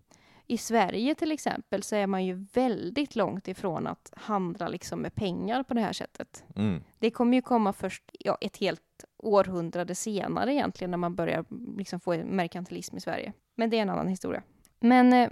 I 0.46 0.58
Sverige 0.58 1.14
till 1.14 1.32
exempel 1.32 1.82
så 1.82 1.96
är 1.96 2.06
man 2.06 2.24
ju 2.24 2.46
väldigt 2.52 3.16
långt 3.16 3.48
ifrån 3.48 3.86
att 3.86 4.12
handla 4.16 4.68
liksom 4.68 5.00
med 5.00 5.14
pengar 5.14 5.62
på 5.62 5.74
det 5.74 5.80
här 5.80 5.92
sättet. 5.92 6.44
Mm. 6.56 6.82
Det 6.98 7.10
kommer 7.10 7.36
ju 7.36 7.42
komma 7.42 7.72
först 7.72 8.02
ja, 8.12 8.38
ett 8.40 8.56
helt 8.56 9.04
århundrade 9.16 9.94
senare 9.94 10.54
egentligen 10.54 10.90
när 10.90 10.98
man 10.98 11.14
börjar 11.14 11.44
liksom 11.78 12.00
få 12.00 12.16
merkantilism 12.24 12.96
i 12.96 13.00
Sverige. 13.00 13.32
Men 13.54 13.70
det 13.70 13.78
är 13.78 13.82
en 13.82 13.90
annan 13.90 14.08
historia. 14.08 14.42
Men 14.80 15.12
eh, 15.12 15.30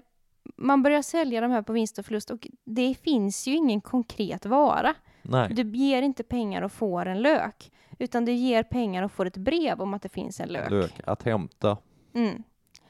man 0.56 0.82
börjar 0.82 1.02
sälja 1.02 1.40
de 1.40 1.50
här 1.50 1.62
på 1.62 1.72
vinst 1.72 1.98
och 1.98 2.04
förlust 2.06 2.30
och 2.30 2.48
det 2.64 2.94
finns 2.94 3.46
ju 3.46 3.54
ingen 3.54 3.80
konkret 3.80 4.46
vara. 4.46 4.94
Nej, 5.22 5.54
Du 5.54 5.62
ger 5.78 6.02
inte 6.02 6.22
pengar 6.22 6.62
och 6.62 6.72
får 6.72 7.06
en 7.06 7.22
lök, 7.22 7.72
utan 7.98 8.24
du 8.24 8.32
ger 8.32 8.62
pengar 8.62 9.02
och 9.02 9.12
får 9.12 9.26
ett 9.26 9.36
brev 9.36 9.80
om 9.80 9.94
att 9.94 10.02
det 10.02 10.08
finns 10.08 10.40
en 10.40 10.48
lök. 10.48 10.70
lök 10.70 11.00
att 11.06 11.22
hämta. 11.22 11.76
Mm. 12.14 12.42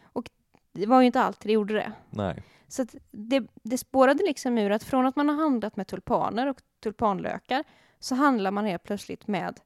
Och 0.03 0.31
det 0.73 0.87
var 0.87 1.01
ju 1.01 1.07
inte 1.07 1.21
alltid 1.21 1.49
det 1.49 1.53
gjorde 1.53 1.75
det. 1.75 1.93
Nej, 2.11 2.43
Så 2.69 2.87
det, 3.11 3.47
det 3.63 3.79
spårade 3.79 4.25
liksom 4.25 4.59
ur 4.59 4.71
att 4.71 4.83
från 4.85 5.07
att 5.07 5.17
man 5.17 5.29
har 5.29 5.37
handlat 5.37 5.77
med 5.77 5.87
tulpaner 5.87 6.47
och 6.47 6.57
tulpanlökar 6.83 7.65
så 7.99 8.15
handlar 8.15 8.51
man 8.51 8.67
helt 8.67 8.83
plötsligt 8.83 9.27
med 9.27 9.61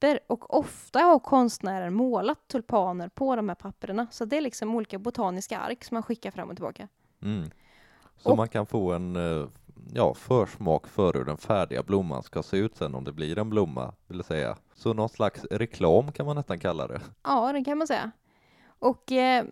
papper 0.00 0.20
och 0.26 0.58
ofta 0.58 0.98
har 1.00 1.18
konstnärer 1.18 1.90
målat 1.90 2.48
tulpaner 2.48 3.08
på 3.08 3.36
de 3.36 3.48
här 3.48 3.56
papperna. 3.56 4.06
Så 4.10 4.24
det 4.24 4.36
är 4.36 4.40
liksom 4.40 4.74
olika 4.74 4.98
botaniska 4.98 5.58
ark 5.58 5.84
som 5.84 5.94
man 5.94 6.02
skickar 6.02 6.30
fram 6.30 6.48
och 6.50 6.56
tillbaka. 6.56 6.88
Mm. 7.22 7.50
Så 8.16 8.30
Och- 8.30 8.36
man 8.36 8.48
kan 8.48 8.66
få 8.66 8.92
en 8.92 9.16
eh, 9.16 9.46
ja, 9.94 10.14
försmak 10.14 10.86
för 10.86 11.12
hur 11.12 11.24
den 11.24 11.36
färdiga 11.36 11.82
blomman 11.82 12.22
ska 12.22 12.42
se 12.42 12.56
ut 12.56 12.76
sen 12.76 12.94
om 12.94 13.04
det 13.04 13.12
blir 13.12 13.38
en 13.38 13.50
blomma, 13.50 13.94
vill 14.06 14.24
säga. 14.24 14.56
Så 14.74 14.92
någon 14.94 15.08
slags 15.08 15.44
reklam 15.44 16.12
kan 16.12 16.26
man 16.26 16.36
nästan 16.36 16.58
kalla 16.58 16.86
det. 16.86 17.00
Ja, 17.22 17.52
det 17.52 17.64
kan 17.64 17.78
man 17.78 17.86
säga. 17.86 18.10
Och 18.78 19.12
eh, 19.12 19.44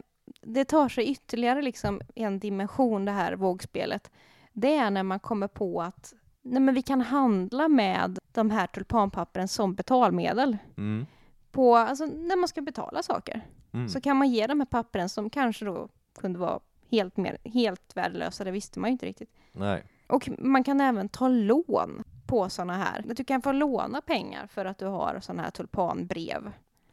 det 0.42 0.64
tar 0.64 0.88
sig 0.88 1.04
ytterligare 1.10 1.62
liksom 1.62 2.00
en 2.14 2.38
dimension 2.38 3.04
det 3.04 3.12
här 3.12 3.32
vågspelet. 3.36 4.10
Det 4.52 4.74
är 4.76 4.90
när 4.90 5.02
man 5.02 5.20
kommer 5.20 5.48
på 5.48 5.82
att 5.82 6.14
nej, 6.42 6.62
men 6.62 6.74
vi 6.74 6.82
kan 6.82 7.00
handla 7.00 7.68
med 7.68 8.18
de 8.32 8.50
här 8.50 8.66
tulpanpappren 8.66 9.48
som 9.48 9.74
betalmedel. 9.74 10.56
Mm. 10.76 11.06
På, 11.52 11.76
alltså, 11.76 12.06
när 12.06 12.36
man 12.36 12.48
ska 12.48 12.62
betala 12.62 13.02
saker 13.02 13.42
Mm. 13.72 13.88
så 13.88 14.00
kan 14.00 14.16
man 14.16 14.28
ge 14.28 14.46
de 14.46 14.60
här 14.60 14.66
pappren 14.66 15.08
som 15.08 15.30
kanske 15.30 15.64
då 15.64 15.88
kunde 16.20 16.38
vara 16.38 16.60
helt, 16.90 17.16
mer, 17.16 17.38
helt 17.44 17.96
värdelösa, 17.96 18.44
det 18.44 18.50
visste 18.50 18.80
man 18.80 18.90
ju 18.90 18.92
inte 18.92 19.06
riktigt. 19.06 19.30
Nej, 19.52 19.84
Och 20.06 20.28
man 20.38 20.64
kan 20.64 20.80
även 20.80 21.08
ta 21.08 21.28
lån 21.28 22.04
på 22.26 22.48
sådana 22.48 22.74
här. 22.76 23.04
Du 23.16 23.24
kan 23.24 23.42
få 23.42 23.52
låna 23.52 24.00
pengar 24.00 24.46
för 24.46 24.64
att 24.64 24.78
du 24.78 24.86
har 24.86 25.18
sådana 25.20 25.42
här 25.42 25.50
tulpanbrev. 25.50 26.52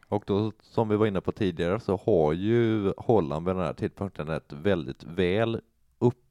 och 0.09 0.23
då 0.27 0.51
som 0.61 0.89
vi 0.89 0.95
var 0.95 1.05
inne 1.05 1.21
på 1.21 1.31
tidigare 1.31 1.79
så 1.79 1.99
har 2.05 2.33
ju 2.33 2.93
Holland 2.97 3.45
vid 3.45 3.55
den 3.55 3.65
här 3.65 3.73
tidpunkten 3.73 4.29
ett 4.29 4.53
väldigt 4.53 5.03
väl 5.03 5.61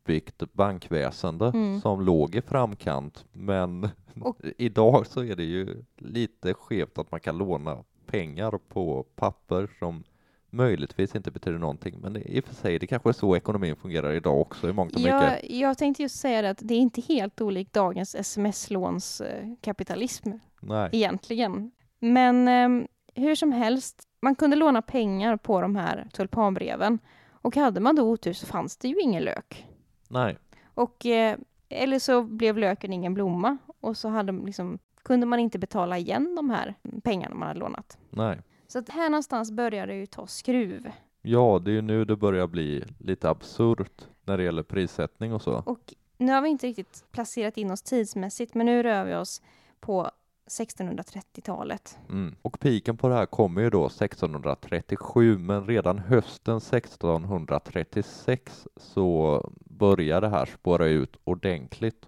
uppbyggt 0.04 0.42
bankväsende 0.52 1.46
Mm. 1.46 1.80
som 1.80 2.00
låg 2.00 2.34
i 2.34 2.42
framkant 2.42 3.24
men 3.32 3.88
Och- 4.20 4.38
idag 4.58 5.06
så 5.06 5.24
är 5.24 5.36
det 5.36 5.44
ju 5.44 5.84
lite 5.98 6.54
skevt 6.54 6.98
att 6.98 7.10
man 7.10 7.20
kan 7.20 7.38
låna 7.38 7.84
pengar 8.06 8.58
på 8.68 9.02
papper 9.16 9.68
som 9.78 10.04
möjligtvis 10.50 11.14
inte 11.14 11.30
betyder 11.30 11.58
någonting 11.58 11.98
men 12.00 12.16
i 12.16 12.40
och 12.40 12.44
för 12.44 12.54
sig 12.54 12.78
det 12.78 12.86
kanske 12.86 13.08
är 13.08 13.12
så 13.12 13.36
ekonomin 13.36 13.76
fungerar 13.76 14.12
idag 14.12 14.40
också 14.40 14.68
i 14.68 14.72
mångt 14.72 14.94
och 14.94 15.00
mycket. 15.00 15.22
Jag, 15.22 15.50
jag 15.50 15.78
tänkte 15.78 16.02
just 16.02 16.20
säga 16.20 16.42
det 16.42 16.50
att 16.50 16.58
det 16.62 16.74
är 16.74 16.78
inte 16.78 17.00
helt 17.00 17.40
olikt 17.40 17.72
dagens 17.72 18.14
sms-lånskapitalism 18.14 20.30
Nej. 20.60 20.90
egentligen. 20.92 21.70
Men 22.00 22.48
eh, 22.48 22.68
hur 23.14 23.34
som 23.34 23.52
helst, 23.52 24.02
man 24.22 24.34
kunde 24.34 24.56
låna 24.56 24.82
pengar 24.82 25.36
på 25.36 25.60
de 25.60 25.76
här 25.76 26.08
tulpanbreven. 26.12 26.98
Och 27.30 27.56
hade 27.56 27.80
man 27.80 27.96
då 27.96 28.10
otur 28.10 28.32
så 28.32 28.46
fanns 28.46 28.76
det 28.76 28.88
ju 28.88 29.00
ingen 29.00 29.22
lök. 29.24 29.66
Nej. 30.08 30.38
Och, 30.64 31.06
eh, 31.06 31.38
eller 31.68 31.98
så 31.98 32.22
blev 32.22 32.58
löken 32.58 32.92
ingen 32.92 33.14
blomma 33.14 33.58
och 33.80 33.96
så 33.96 34.08
hade, 34.08 34.32
liksom, 34.32 34.78
kunde 35.02 35.26
man 35.26 35.38
inte 35.38 35.58
betala 35.58 35.98
igen 35.98 36.34
de 36.34 36.50
här 36.50 36.74
pengarna 37.02 37.34
man 37.34 37.48
hade 37.48 37.60
lånat. 37.60 37.98
Nej. 38.10 38.40
Så 38.66 38.78
att 38.78 38.88
här 38.88 39.10
någonstans 39.10 39.52
börjar 39.52 39.86
det 39.86 39.94
ju 39.94 40.06
ta 40.06 40.26
skruv. 40.26 40.90
Ja, 41.22 41.60
det 41.64 41.70
är 41.70 41.74
ju 41.74 41.82
nu 41.82 42.04
det 42.04 42.16
börjar 42.16 42.46
bli 42.46 42.84
lite 42.98 43.30
absurt 43.30 44.06
när 44.24 44.38
det 44.38 44.44
gäller 44.44 44.62
prissättning 44.62 45.32
och 45.32 45.42
så. 45.42 45.62
Och 45.66 45.94
nu 46.18 46.32
har 46.32 46.42
vi 46.42 46.48
inte 46.48 46.66
riktigt 46.66 47.04
placerat 47.12 47.56
in 47.56 47.70
oss 47.70 47.82
tidsmässigt, 47.82 48.54
men 48.54 48.66
nu 48.66 48.82
rör 48.82 49.04
vi 49.04 49.14
oss 49.14 49.42
på 49.80 50.10
1630-talet. 50.46 51.98
Mm. 52.08 52.34
Och 52.42 52.60
piken 52.60 52.96
på 52.96 53.08
det 53.08 53.14
här 53.14 53.26
kommer 53.26 53.62
ju 53.62 53.70
då 53.70 53.86
1637, 53.86 55.38
men 55.38 55.66
redan 55.66 55.98
hösten 55.98 56.56
1636 56.56 58.68
så 58.76 59.40
börjar 59.78 60.20
det 60.20 60.28
här 60.28 60.46
spåra 60.46 60.86
ut 60.86 61.16
ordentligt. 61.24 62.06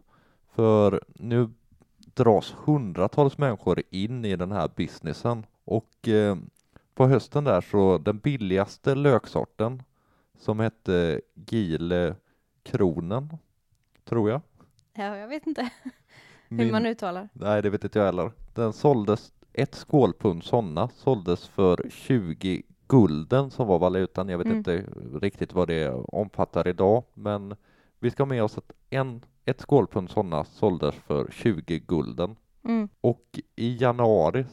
För 0.55 1.01
nu 1.15 1.49
dras 2.15 2.55
hundratals 2.65 3.39
människor 3.39 3.83
in 3.91 4.25
i 4.25 4.37
den 4.37 4.53
här 4.53 4.71
businessen 4.77 5.47
och 5.65 6.09
eh, 6.09 6.37
på 6.95 7.07
hösten 7.07 7.45
där 7.45 7.61
så 7.61 7.99
den 7.99 8.19
billigaste 8.19 8.95
löksorten 8.95 9.83
som 10.39 10.61
hette 10.61 11.21
Gile 11.35 12.15
Kronen, 12.63 13.37
tror 14.05 14.31
jag. 14.31 14.41
Ja, 14.95 15.17
jag 15.17 15.29
vet 15.29 15.47
inte 15.47 15.63
hur 16.49 16.57
Min- 16.57 16.73
man 16.73 16.87
uttalar. 16.87 17.29
Nej, 17.33 17.63
det 17.63 17.71
vet 17.71 17.85
inte 17.85 17.99
jag 17.99 18.07
heller. 18.07 18.33
Den 18.55 18.73
såldes, 18.73 19.33
ett 19.53 19.75
skålpund 19.75 20.45
sådana 20.45 20.89
såldes 20.89 21.49
för 21.49 21.87
20 21.91 22.63
gulden 22.89 23.51
som 23.51 23.67
var 23.67 23.79
valutan. 23.79 24.29
Jag 24.29 24.39
vet 24.39 24.47
Mm. 24.47 24.59
inte 24.59 24.85
riktigt 25.23 25.53
vad 25.53 25.69
det 25.69 25.91
omfattar 26.09 26.69
idag, 26.69 27.05
men 27.15 27.55
vi 27.99 28.11
ska 28.11 28.23
ha 28.23 28.29
med 28.29 28.43
oss 28.45 28.59
att 28.59 28.73
en, 28.91 29.25
ett 29.45 29.61
skålpund 29.61 30.11
sådana 30.11 30.45
såldes 30.45 30.95
för 30.95 31.29
20 31.31 31.79
gulden. 31.79 32.37
Mm. 32.65 32.89
Och 33.01 33.41
i 33.57 33.77
januari 33.81 34.45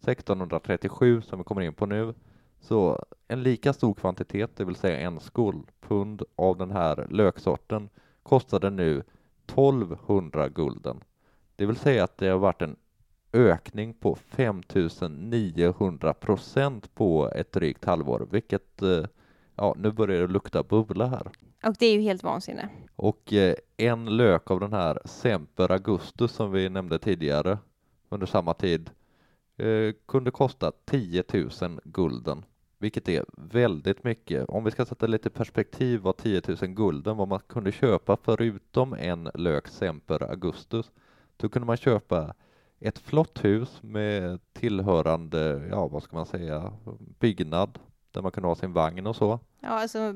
1637, 0.00 1.22
som 1.22 1.38
vi 1.38 1.44
kommer 1.44 1.60
in 1.62 1.74
på 1.74 1.86
nu, 1.86 2.14
så 2.60 3.04
en 3.28 3.42
lika 3.42 3.72
stor 3.72 3.94
kvantitet, 3.94 4.56
det 4.56 4.64
vill 4.64 4.76
säga 4.76 5.00
en 5.00 5.20
skålpund 5.20 6.22
av 6.36 6.58
den 6.58 6.70
här 6.70 7.06
löksorten, 7.10 7.88
kostade 8.22 8.70
nu 8.70 9.02
1200 9.46 10.48
gulden. 10.48 11.00
Det 11.56 11.66
vill 11.66 11.76
säga 11.76 12.04
att 12.04 12.18
det 12.18 12.28
har 12.28 12.38
varit 12.38 12.62
en 12.62 12.76
ökning 13.32 13.94
på 13.94 14.14
5900 14.14 16.14
procent 16.14 16.94
på 16.94 17.30
ett 17.34 17.52
drygt 17.52 17.84
halvår, 17.84 18.28
vilket, 18.30 18.82
eh, 18.82 19.04
ja, 19.56 19.74
nu 19.78 19.92
börjar 19.92 20.20
det 20.20 20.32
lukta 20.32 20.62
bubbla 20.62 21.06
här. 21.06 21.30
Och 21.64 21.76
det 21.78 21.86
är 21.86 21.94
ju 21.94 22.00
helt 22.00 22.22
vansinne. 22.22 22.68
Och 22.96 23.32
eh, 23.32 23.54
en 23.76 24.16
lök 24.16 24.50
av 24.50 24.60
den 24.60 24.72
här 24.72 24.98
Semper 25.04 25.72
Augustus 25.72 26.32
som 26.32 26.52
vi 26.52 26.68
nämnde 26.68 26.98
tidigare 26.98 27.58
under 28.08 28.26
samma 28.26 28.54
tid 28.54 28.90
eh, 29.56 29.94
kunde 30.06 30.30
kosta 30.30 30.72
10 30.84 31.24
000 31.32 31.50
gulden, 31.84 32.44
vilket 32.78 33.08
är 33.08 33.24
väldigt 33.36 34.04
mycket. 34.04 34.44
Om 34.48 34.64
vi 34.64 34.70
ska 34.70 34.84
sätta 34.84 35.06
lite 35.06 35.30
perspektiv 35.30 36.00
vad 36.00 36.16
10 36.16 36.42
000 36.48 36.56
gulden, 36.58 37.16
vad 37.16 37.28
man 37.28 37.40
kunde 37.46 37.72
köpa 37.72 38.16
förutom 38.22 38.92
en 38.92 39.30
lök 39.34 39.68
Semper 39.68 40.30
Augustus, 40.30 40.90
då 41.36 41.48
kunde 41.48 41.66
man 41.66 41.76
köpa 41.76 42.34
ett 42.84 42.98
flott 42.98 43.44
hus 43.44 43.78
med 43.82 44.40
tillhörande, 44.52 45.66
ja 45.70 45.88
vad 45.88 46.02
ska 46.02 46.16
man 46.16 46.26
säga, 46.26 46.72
byggnad 47.18 47.78
där 48.10 48.22
man 48.22 48.30
kunde 48.32 48.48
ha 48.48 48.54
sin 48.54 48.72
vagn 48.72 49.06
och 49.06 49.16
så. 49.16 49.40
Ja, 49.60 49.68
alltså 49.68 50.14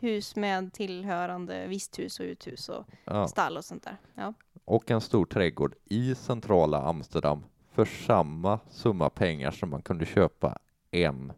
hus 0.00 0.36
med 0.36 0.72
tillhörande 0.72 1.66
visthus 1.66 2.20
och 2.20 2.24
uthus 2.24 2.68
och 2.68 2.84
Ja. 3.04 3.28
stall 3.28 3.56
och 3.56 3.64
sånt 3.64 3.82
där. 3.84 3.96
Ja. 4.14 4.34
och 4.64 4.90
en 4.90 5.00
stor 5.00 5.26
trädgård 5.26 5.74
i 5.84 6.14
centrala 6.14 6.82
Amsterdam 6.82 7.44
för 7.72 7.84
samma 7.84 8.60
summa 8.70 9.10
pengar 9.10 9.50
som 9.50 9.70
man 9.70 9.82
kunde 9.82 10.06
köpa 10.06 10.58
en 10.90 11.32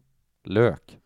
lök. 0.44 0.98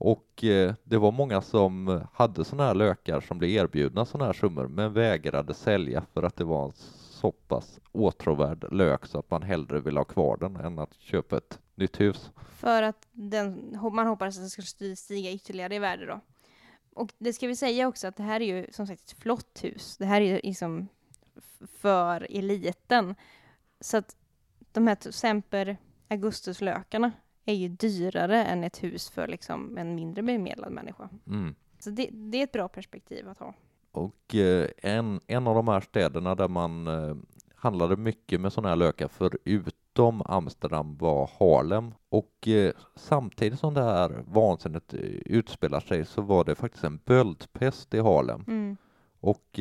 Och 0.00 0.44
eh, 0.44 0.74
det 0.84 0.96
var 0.98 1.12
många 1.12 1.40
som 1.40 2.00
hade 2.12 2.44
sådana 2.44 2.66
här 2.66 2.74
lökar 2.74 3.20
som 3.20 3.38
blev 3.38 3.50
erbjudna 3.50 4.04
sådana 4.04 4.26
här 4.26 4.32
summor 4.32 4.66
men 4.68 4.92
vägrade 4.92 5.54
sälja 5.54 6.02
för 6.12 6.22
att 6.22 6.36
det 6.36 6.44
var 6.44 6.72
så 7.18 7.32
pass 7.32 7.80
åtråvärd 7.92 8.72
lök 8.72 9.06
så 9.06 9.18
att 9.18 9.30
man 9.30 9.42
hellre 9.42 9.80
ville 9.80 10.00
ha 10.00 10.04
kvar 10.04 10.36
den 10.36 10.56
än 10.56 10.78
att 10.78 10.94
köpa 10.94 11.36
ett 11.36 11.58
nytt 11.74 12.00
hus. 12.00 12.30
För 12.56 12.82
att 12.82 13.08
den, 13.12 13.78
man 13.92 14.06
hoppas 14.06 14.36
att 14.36 14.42
den 14.42 14.50
ska 14.50 14.62
sti- 14.62 14.94
stiga 14.94 15.30
ytterligare 15.32 15.74
i 15.74 15.78
värde 15.78 16.06
då. 16.06 16.20
Och 16.94 17.12
det 17.18 17.32
ska 17.32 17.46
vi 17.46 17.56
säga 17.56 17.88
också 17.88 18.06
att 18.06 18.16
det 18.16 18.22
här 18.22 18.40
är 18.40 18.46
ju 18.46 18.66
som 18.72 18.86
sagt 18.86 19.02
ett 19.02 19.18
flott 19.18 19.64
hus. 19.64 19.96
Det 19.96 20.04
här 20.06 20.20
är 20.20 20.24
ju 20.26 20.40
liksom 20.44 20.88
för 21.80 22.26
eliten. 22.30 23.14
Så 23.80 23.96
att 23.96 24.16
de 24.72 24.86
här 24.86 24.94
till 24.94 25.08
exempel 25.08 25.76
augustuslökarna 26.08 27.12
är 27.44 27.54
ju 27.54 27.68
dyrare 27.68 28.44
än 28.44 28.64
ett 28.64 28.82
hus 28.82 29.10
för 29.10 29.28
liksom 29.28 29.78
en 29.78 29.94
mindre 29.94 30.22
bemedlad 30.22 30.72
människa. 30.72 31.08
Mm. 31.26 31.54
Så 31.78 31.90
det, 31.90 32.08
det 32.12 32.38
är 32.38 32.44
ett 32.44 32.52
bra 32.52 32.68
perspektiv 32.68 33.28
att 33.28 33.38
ha. 33.38 33.54
Och 33.92 34.34
eh, 34.34 34.68
en, 34.78 35.20
en 35.26 35.46
av 35.46 35.54
de 35.54 35.68
här 35.68 35.80
städerna 35.80 36.34
där 36.34 36.48
man 36.48 36.86
eh, 36.86 37.16
handlade 37.54 37.96
mycket 37.96 38.40
med 38.40 38.52
sådana 38.52 38.68
här 38.68 38.76
lökar 38.76 39.08
förutom 39.08 40.22
Amsterdam 40.24 40.96
var 40.96 41.30
Harlem. 41.38 41.94
Och 42.08 42.48
eh, 42.48 42.72
samtidigt 42.96 43.58
som 43.58 43.74
det 43.74 43.82
här 43.82 44.24
vansinnet 44.26 44.94
utspelar 45.24 45.80
sig 45.80 46.04
så 46.04 46.22
var 46.22 46.44
det 46.44 46.54
faktiskt 46.54 46.84
en 46.84 47.00
böldpest 47.04 47.94
i 47.94 48.00
Harlem. 48.00 48.44
Mm. 48.48 48.76
Och 49.20 49.60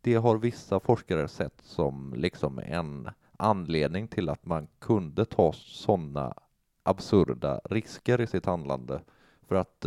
det 0.00 0.14
har 0.14 0.38
vissa 0.38 0.80
forskare 0.80 1.28
sett 1.28 1.60
som 1.62 2.14
liksom 2.16 2.58
en 2.58 3.08
anledning 3.36 4.08
till 4.08 4.28
att 4.28 4.46
man 4.46 4.68
kunde 4.78 5.24
ta 5.24 5.52
sådana 5.52 6.34
absurda 6.82 7.60
risker 7.64 8.20
i 8.20 8.26
sitt 8.26 8.46
handlande. 8.46 9.00
För 9.48 9.54
att 9.54 9.80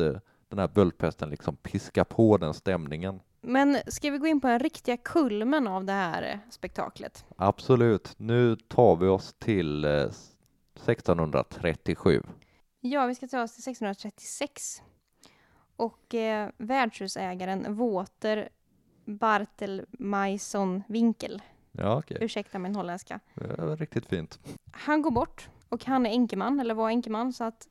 den 0.50 0.60
här 0.60 0.68
böldpesten 0.68 1.30
liksom 1.30 1.56
piskar 1.56 2.04
på 2.04 2.38
den 2.38 2.54
stämningen. 2.54 3.20
Men 3.48 3.78
ska 3.88 4.12
vi 4.12 4.18
gå 4.18 4.28
in 4.28 4.42
på 4.42 4.48
den 4.48 4.60
riktiga 4.60 4.98
kulmen 4.98 5.68
av 5.68 5.86
det 5.86 5.94
här 5.94 6.24
eh, 6.24 6.38
spektaklet? 6.50 7.26
Absolut. 7.38 8.14
Nu 8.18 8.56
tar 8.56 8.96
vi 8.96 9.08
oss 9.08 9.34
till 9.40 9.86
eh, 9.86 9.92
1637. 9.92 12.22
Ja, 12.80 13.06
vi 13.06 13.16
ska 13.16 13.28
ta 13.28 13.44
oss 13.44 13.56
till 13.56 13.72
1636. 13.72 14.82
Och 15.76 16.16
eh, 16.16 16.50
värdshusägaren 16.58 17.76
Wouter 17.76 18.50
Bartelmaison 19.06 20.84
Winkel, 20.88 21.42
Ja, 21.72 21.98
okej. 21.98 22.18
ursäkta 22.22 22.60
min 22.60 22.76
holländska, 22.76 23.20
Det 23.36 23.66
var 23.66 23.78
riktigt 23.78 24.06
fint. 24.06 24.40
han 24.72 25.02
går 25.02 25.12
bort 25.12 25.50
och 25.70 25.86
han 25.86 26.06
är 26.06 26.10
enkeman, 26.10 26.60
eller 26.60 26.74
var 26.76 26.90
enkeman, 26.90 27.34
så 27.34 27.44
att 27.44 27.68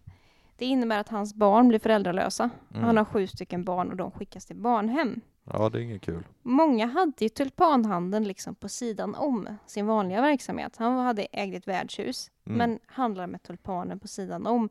det 0.57 0.65
innebär 0.67 1.01
att 1.01 1.09
hans 1.09 1.35
barn 1.35 1.69
blir 1.69 1.79
föräldralösa. 1.79 2.51
Mm. 2.71 2.85
Han 2.85 2.97
har 2.97 3.05
sju 3.05 3.27
stycken 3.27 3.65
barn 3.65 3.91
och 3.91 3.97
de 3.97 4.11
skickas 4.11 4.47
till 4.47 4.57
barnhem. 4.57 5.21
Ja, 5.45 5.69
det 5.69 5.79
är 5.79 5.83
inget 5.83 6.03
kul. 6.03 6.25
Många 6.43 6.87
hade 6.87 7.13
ju 7.25 7.29
tulpanhandeln 7.29 8.25
liksom 8.29 8.55
på 8.55 8.69
sidan 8.69 9.15
om 9.15 9.49
sin 9.67 9.87
vanliga 9.87 10.21
verksamhet. 10.21 10.77
Han 10.77 10.99
hade 10.99 11.23
ägt 11.33 11.57
ett 11.57 11.69
värdshus, 11.69 12.31
Mm. 12.47 12.59
men 12.59 12.79
handlar 12.87 13.27
med 13.27 13.43
tulpaner 13.43 13.97
på 13.97 14.09
sidan 14.09 14.47
om. 14.47 14.69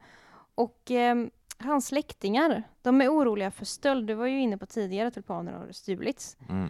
Och 0.55 0.91
eh, 0.91 1.25
hans 1.57 1.87
släktingar, 1.87 2.63
de 2.81 3.01
är 3.01 3.09
oroliga 3.09 3.51
för 3.51 3.65
stöld. 3.65 4.07
Du 4.07 4.13
var 4.13 4.25
ju 4.27 4.39
inne 4.41 4.57
på 4.57 4.65
tidigare, 4.65 5.11
tulpaner 5.11 5.51
har 5.53 5.71
stulits. 5.71 6.37
Mm. 6.49 6.69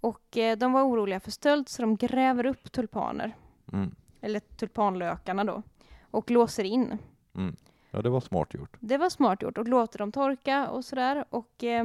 Och 0.00 0.36
eh, 0.36 0.56
de 0.58 0.72
var 0.72 0.82
oroliga 0.82 1.20
för 1.20 1.30
stöld, 1.30 1.68
så 1.68 1.82
de 1.82 1.96
gräver 1.96 2.46
upp 2.46 2.72
tulpaner, 2.72 3.36
Mm. 3.72 3.94
eller 4.20 4.40
tulpanlökarna 4.40 5.44
då, 5.44 5.62
och 6.10 6.30
låser 6.30 6.64
in. 6.64 6.98
Mm. 7.34 7.56
Ja, 7.90 8.02
det 8.02 8.10
var 8.10 8.20
smart 8.20 8.54
gjort. 8.54 8.76
Det 8.80 8.96
var 8.98 9.08
smart 9.10 9.42
gjort 9.42 9.58
och 9.58 9.68
låter 9.68 9.98
dem 9.98 10.12
torka 10.12 10.68
och 10.68 10.84
sådär. 10.84 11.24
Och 11.30 11.64
eh, 11.64 11.84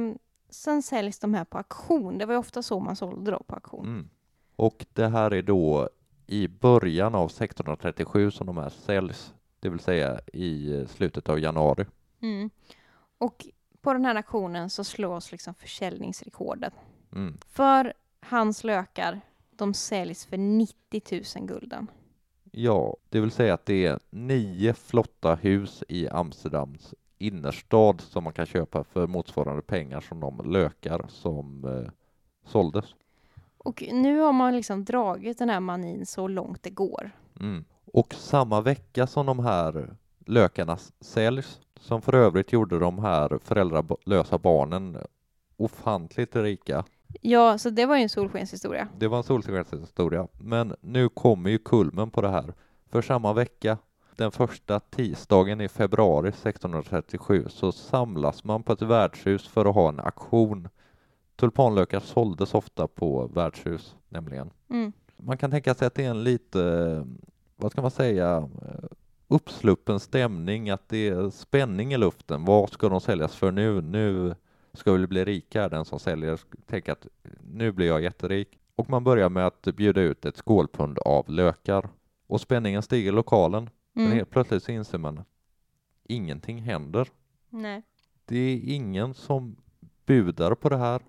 sen 0.50 0.82
säljs 0.82 1.18
de 1.18 1.34
här 1.34 1.44
på 1.44 1.58
auktion. 1.58 2.18
Det 2.18 2.26
var 2.26 2.34
ju 2.34 2.38
ofta 2.38 2.62
så 2.62 2.80
man 2.80 2.96
sålde 2.96 3.30
då 3.30 3.42
på 3.46 3.54
auktion. 3.54 3.86
Mm. 3.86 4.08
Och 4.56 4.86
det 4.92 5.08
här 5.08 5.30
är 5.30 5.42
då 5.42 5.88
i 6.26 6.48
början 6.48 7.14
av 7.14 7.26
1637 7.26 8.30
som 8.30 8.46
de 8.46 8.56
här 8.56 8.68
säljs, 8.68 9.34
det 9.60 9.68
vill 9.68 9.80
säga 9.80 10.20
i 10.32 10.84
slutet 10.88 11.28
av 11.28 11.40
januari. 11.40 11.86
Mm. 12.20 12.50
Och 13.18 13.46
på 13.80 13.92
den 13.92 14.04
här 14.04 14.14
auktionen 14.14 14.70
så 14.70 14.84
slås 14.84 15.32
liksom 15.32 15.54
försäljningsrekordet. 15.54 16.74
Mm. 17.12 17.38
För 17.46 17.92
hans 18.20 18.64
lökar, 18.64 19.20
de 19.50 19.74
säljs 19.74 20.26
för 20.26 20.36
90 20.36 21.02
000 21.36 21.46
gulden. 21.46 21.90
Ja, 22.52 22.96
det 23.08 23.20
vill 23.20 23.30
säga 23.30 23.54
att 23.54 23.66
det 23.66 23.86
är 23.86 23.98
nio 24.10 24.74
flotta 24.74 25.34
hus 25.34 25.84
i 25.88 26.08
Amsterdams 26.08 26.94
innerstad 27.20 28.00
som 28.00 28.24
man 28.24 28.32
kan 28.32 28.46
köpa 28.46 28.84
för 28.84 29.06
motsvarande 29.06 29.62
pengar 29.62 30.00
som 30.00 30.20
de 30.20 30.50
lökar 30.52 31.04
som 31.08 31.64
eh, 31.64 31.92
såldes. 32.46 32.84
Och 33.58 33.84
nu 33.92 34.18
har 34.18 34.32
man 34.32 34.56
liksom 34.56 34.84
dragit 34.84 35.38
den 35.38 35.50
här 35.50 35.60
manin 35.60 36.06
så 36.06 36.28
långt 36.28 36.62
det 36.62 36.70
går. 36.70 37.10
Mm. 37.40 37.64
Och 37.92 38.14
samma 38.14 38.60
vecka 38.60 39.06
som 39.06 39.26
de 39.26 39.38
här 39.38 39.96
lökarna 40.26 40.78
säljs, 41.00 41.60
som 41.80 42.02
för 42.02 42.14
övrigt 42.14 42.52
gjorde 42.52 42.78
de 42.78 42.98
här 42.98 43.38
föräldralösa 43.44 44.38
barnen 44.38 44.98
ofantligt 45.56 46.36
rika. 46.36 46.84
Ja, 47.20 47.58
så 47.58 47.70
det 47.70 47.86
var 47.86 47.96
ju 47.96 48.02
en 48.02 48.08
solskenshistoria. 48.08 48.88
Det 48.98 49.08
var 49.08 49.18
en 49.18 49.24
solskenshistoria, 49.24 50.28
men 50.40 50.74
nu 50.80 51.08
kommer 51.08 51.50
ju 51.50 51.58
kulmen 51.58 52.10
på 52.10 52.20
det 52.20 52.28
här. 52.28 52.54
För 52.90 53.02
samma 53.02 53.32
vecka, 53.32 53.78
den 54.20 54.30
första 54.30 54.80
tisdagen 54.80 55.60
i 55.60 55.68
februari 55.68 56.28
1637, 56.28 57.46
så 57.48 57.72
samlas 57.72 58.44
man 58.44 58.62
på 58.62 58.72
ett 58.72 58.82
värdshus 58.82 59.48
för 59.48 59.64
att 59.66 59.74
ha 59.74 59.88
en 59.88 60.00
auktion. 60.00 60.68
Tulpanlökar 61.36 62.00
såldes 62.00 62.54
ofta 62.54 62.86
på 62.86 63.26
värdshus, 63.26 63.96
nämligen. 64.08 64.50
Mm. 64.70 64.92
Man 65.16 65.38
kan 65.38 65.50
tänka 65.50 65.74
sig 65.74 65.86
att 65.86 65.94
det 65.94 66.04
är 66.04 66.10
en 66.10 66.24
lite 66.24 66.60
vad 67.56 67.72
ska 67.72 67.82
man 67.82 67.90
säga, 67.90 68.36
eh, 68.36 68.84
uppsluppen 69.28 70.00
stämning, 70.00 70.70
att 70.70 70.88
det 70.88 71.08
är 71.08 71.30
spänning 71.30 71.92
i 71.92 71.98
luften. 71.98 72.44
Vad 72.44 72.70
ska 72.70 72.88
de 72.88 73.00
säljas 73.00 73.36
för 73.36 73.50
nu? 73.50 73.80
Nu 73.80 74.34
ska 74.72 74.92
vi 74.92 75.06
bli 75.06 75.24
rika, 75.24 75.68
den 75.68 75.84
som 75.84 76.00
säljer 76.00 76.40
tänker 76.66 76.92
att 76.92 77.06
nu 77.40 77.72
blir 77.72 77.86
jag 77.86 78.02
jätterik. 78.02 78.58
Och 78.76 78.90
man 78.90 79.04
börjar 79.04 79.28
med 79.28 79.46
att 79.46 79.62
bjuda 79.62 80.00
ut 80.00 80.24
ett 80.24 80.36
skålpund 80.36 80.98
av 80.98 81.30
lökar. 81.30 81.88
Och 82.26 82.40
spänningen 82.40 82.82
stiger 82.82 83.08
i 83.08 83.14
lokalen. 83.14 83.70
Men 83.92 84.04
Mm. 84.06 84.16
helt 84.16 84.30
plötsligt 84.30 84.62
så 84.62 84.72
inser 84.72 84.98
man 84.98 85.24
ingenting 86.04 86.58
händer. 86.58 87.08
Nej. 87.50 87.82
Det 88.24 88.36
är 88.36 88.74
ingen 88.74 89.14
som 89.14 89.56
budar 90.06 90.54
på 90.54 90.68
det 90.68 90.76
här 90.76 91.02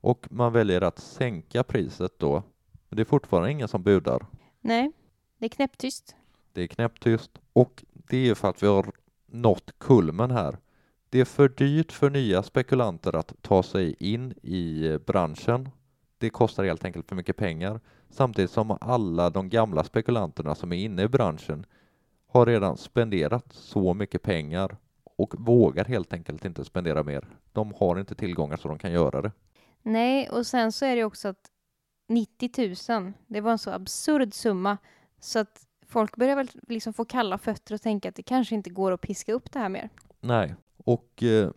och 0.00 0.26
man 0.30 0.52
väljer 0.52 0.80
att 0.80 0.98
sänka 0.98 1.62
priset 1.64 2.18
då. 2.18 2.42
Men 2.88 2.96
det 2.96 3.02
är 3.02 3.04
fortfarande 3.04 3.50
ingen 3.50 3.68
som 3.68 3.82
budar. 3.82 4.26
Nej, 4.60 4.92
det 5.38 5.44
är 5.44 5.48
knäpptyst. 5.48 6.16
Det 6.52 6.62
är 6.62 6.66
knäpptyst 6.66 7.30
och 7.52 7.84
det 7.92 8.28
är 8.28 8.34
för 8.34 8.48
att 8.48 8.62
vi 8.62 8.66
har 8.66 8.92
nått 9.26 9.78
kulmen 9.78 10.30
här. 10.30 10.58
Det 11.10 11.20
är 11.20 11.24
för 11.24 11.48
dyrt 11.48 11.92
för 11.92 12.10
nya 12.10 12.42
spekulanter 12.42 13.16
att 13.16 13.32
ta 13.42 13.62
sig 13.62 13.94
in 14.00 14.32
i 14.42 14.98
branschen. 15.06 15.68
Det 16.18 16.30
kostar 16.30 16.64
helt 16.64 16.84
enkelt 16.84 17.08
för 17.08 17.16
mycket 17.16 17.36
pengar 17.36 17.80
samtidigt 18.10 18.50
som 18.50 18.78
alla 18.80 19.30
de 19.30 19.48
gamla 19.48 19.84
spekulanterna 19.84 20.54
som 20.54 20.72
är 20.72 20.76
inne 20.76 21.02
i 21.02 21.08
branschen 21.08 21.66
har 22.28 22.46
redan 22.46 22.76
spenderat 22.76 23.52
så 23.52 23.94
mycket 23.94 24.22
pengar 24.22 24.76
och 25.04 25.34
vågar 25.38 25.84
helt 25.84 26.12
enkelt 26.12 26.44
inte 26.44 26.64
spendera 26.64 27.02
mer. 27.02 27.28
De 27.52 27.74
har 27.78 28.00
inte 28.00 28.14
tillgångar 28.14 28.56
så 28.56 28.68
de 28.68 28.78
kan 28.78 28.92
göra 28.92 29.22
det. 29.22 29.32
Nej, 29.82 30.28
och 30.28 30.46
sen 30.46 30.72
så 30.72 30.84
är 30.84 30.96
det 30.96 31.04
också 31.04 31.28
att 31.28 31.50
90 32.08 32.94
000, 32.98 33.12
det 33.26 33.40
var 33.40 33.52
en 33.52 33.58
så 33.58 33.70
absurd 33.70 34.34
summa 34.34 34.78
så 35.20 35.38
att 35.38 35.66
folk 35.86 36.16
börjar 36.16 36.36
väl 36.36 36.48
liksom 36.68 36.92
få 36.92 37.04
kalla 37.04 37.38
fötter 37.38 37.74
och 37.74 37.82
tänka 37.82 38.08
att 38.08 38.14
det 38.14 38.22
kanske 38.22 38.54
inte 38.54 38.70
går 38.70 38.92
att 38.92 39.00
piska 39.00 39.32
upp 39.32 39.52
det 39.52 39.58
här 39.58 39.68
mer. 39.68 39.90
Nej, 40.20 40.54
och 40.76 41.22
eh, 41.22 41.50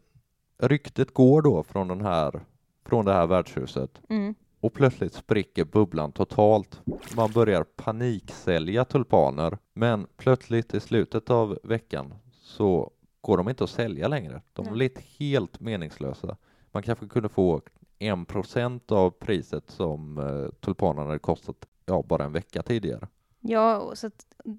ryktet 0.57 1.13
går 1.13 1.41
då 1.41 1.63
från 1.63 1.87
den 1.87 2.01
här 2.01 2.41
från 2.85 3.05
det 3.05 3.13
här 3.13 3.27
värdshuset 3.27 4.01
Mm. 4.09 4.35
Och 4.61 4.73
plötsligt 4.73 5.13
spricker 5.13 5.65
bubblan 5.65 6.11
totalt. 6.11 6.81
Man 7.15 7.31
börjar 7.31 7.63
paniksälja 7.63 8.85
tulpaner, 8.85 9.57
men 9.73 10.07
plötsligt 10.17 10.73
i 10.73 10.79
slutet 10.79 11.29
av 11.29 11.59
veckan 11.63 12.13
så 12.31 12.91
går 13.21 13.37
de 13.37 13.49
inte 13.49 13.63
att 13.63 13.69
sälja 13.69 14.07
längre. 14.07 14.41
De 14.53 14.65
Nej. 14.65 14.73
blir 14.73 14.91
helt 15.19 15.59
meningslösa. 15.59 16.37
Man 16.71 16.83
kanske 16.83 17.07
kunde 17.07 17.29
få 17.29 17.61
en 17.99 18.25
procent 18.25 18.91
av 18.91 19.11
priset 19.11 19.69
som 19.69 20.17
eh, 20.17 20.55
tulpanerna 20.59 21.07
hade 21.07 21.19
kostat 21.19 21.65
ja, 21.85 22.03
bara 22.07 22.23
en 22.23 22.31
vecka 22.31 22.63
tidigare. 22.63 23.07
Ja, 23.39 23.91
så 23.95 24.11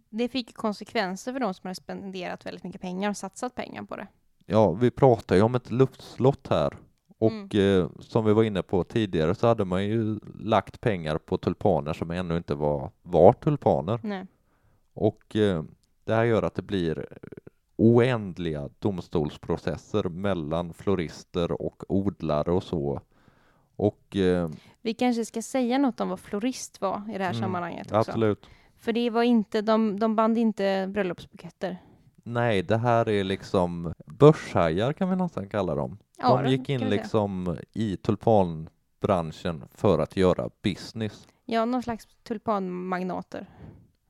det 0.08 0.28
fick 0.28 0.54
konsekvenser 0.54 1.32
för 1.32 1.40
de 1.40 1.54
som 1.54 1.68
hade 1.68 1.74
spenderat 1.74 2.46
väldigt 2.46 2.64
mycket 2.64 2.80
pengar 2.80 3.10
och 3.10 3.16
satsat 3.16 3.54
pengar 3.54 3.82
på 3.82 3.96
det. 3.96 4.06
Ja, 4.46 4.72
vi 4.72 4.90
pratar 4.90 5.36
ju 5.36 5.42
om 5.42 5.54
ett 5.54 5.70
luftslott 5.70 6.46
här 6.50 6.76
och 7.26 7.54
eh, 7.54 7.88
som 7.98 8.24
vi 8.24 8.32
var 8.32 8.42
inne 8.44 8.62
på 8.62 8.84
tidigare 8.84 9.34
så 9.34 9.46
hade 9.46 9.64
man 9.64 9.84
ju 9.84 10.18
lagt 10.40 10.80
pengar 10.80 11.18
på 11.18 11.38
tulpaner 11.38 11.92
som 11.92 12.10
ännu 12.10 12.36
inte 12.36 12.54
var, 12.54 12.90
var 13.02 13.32
tulpaner. 13.32 14.00
Nej. 14.02 14.26
Och 14.94 15.36
eh, 15.36 15.62
det 16.04 16.14
här 16.14 16.24
gör 16.24 16.42
att 16.42 16.54
det 16.54 16.62
blir 16.62 17.06
oändliga 17.76 18.68
domstolsprocesser 18.78 20.08
mellan 20.08 20.72
florister 20.74 21.62
och 21.62 21.82
odlare 21.88 22.52
och 22.52 22.62
så. 22.62 23.00
Och 23.76 24.16
eh, 24.16 24.50
Vi 24.80 24.94
kanske 24.94 25.24
ska 25.24 25.42
säga 25.42 25.78
något 25.78 26.00
om 26.00 26.08
vad 26.08 26.20
florist 26.20 26.80
var 26.80 27.02
i 27.14 27.18
det 27.18 27.24
här 27.24 27.30
Mm, 27.30 27.40
sammanhanget 27.42 27.86
också. 27.86 27.96
absolut. 27.96 28.46
För 28.76 28.92
det 28.92 29.10
var 29.10 29.22
inte, 29.22 29.62
de, 29.62 29.98
de 30.00 30.16
band 30.16 30.38
inte 30.38 30.86
bröllopsbuketter. 30.88 31.78
Nej, 32.22 32.62
det 32.62 32.76
här 32.76 33.08
är 33.08 33.24
liksom 33.24 33.92
börshajar 34.06 34.92
kan 34.92 35.10
vi 35.10 35.16
nästan 35.16 35.48
kalla 35.48 35.74
dem. 35.74 35.98
Ja, 36.18 36.42
De 36.42 36.50
gick 36.50 36.68
in 36.68 36.80
liksom 36.80 37.56
i 37.72 37.96
tulpanbranschen 37.96 39.64
för 39.70 39.98
att 39.98 40.16
göra 40.16 40.50
business. 40.62 41.26
Ja, 41.44 41.64
någon 41.64 41.82
slags 41.82 42.08
tulpanmagnater. 42.22 43.46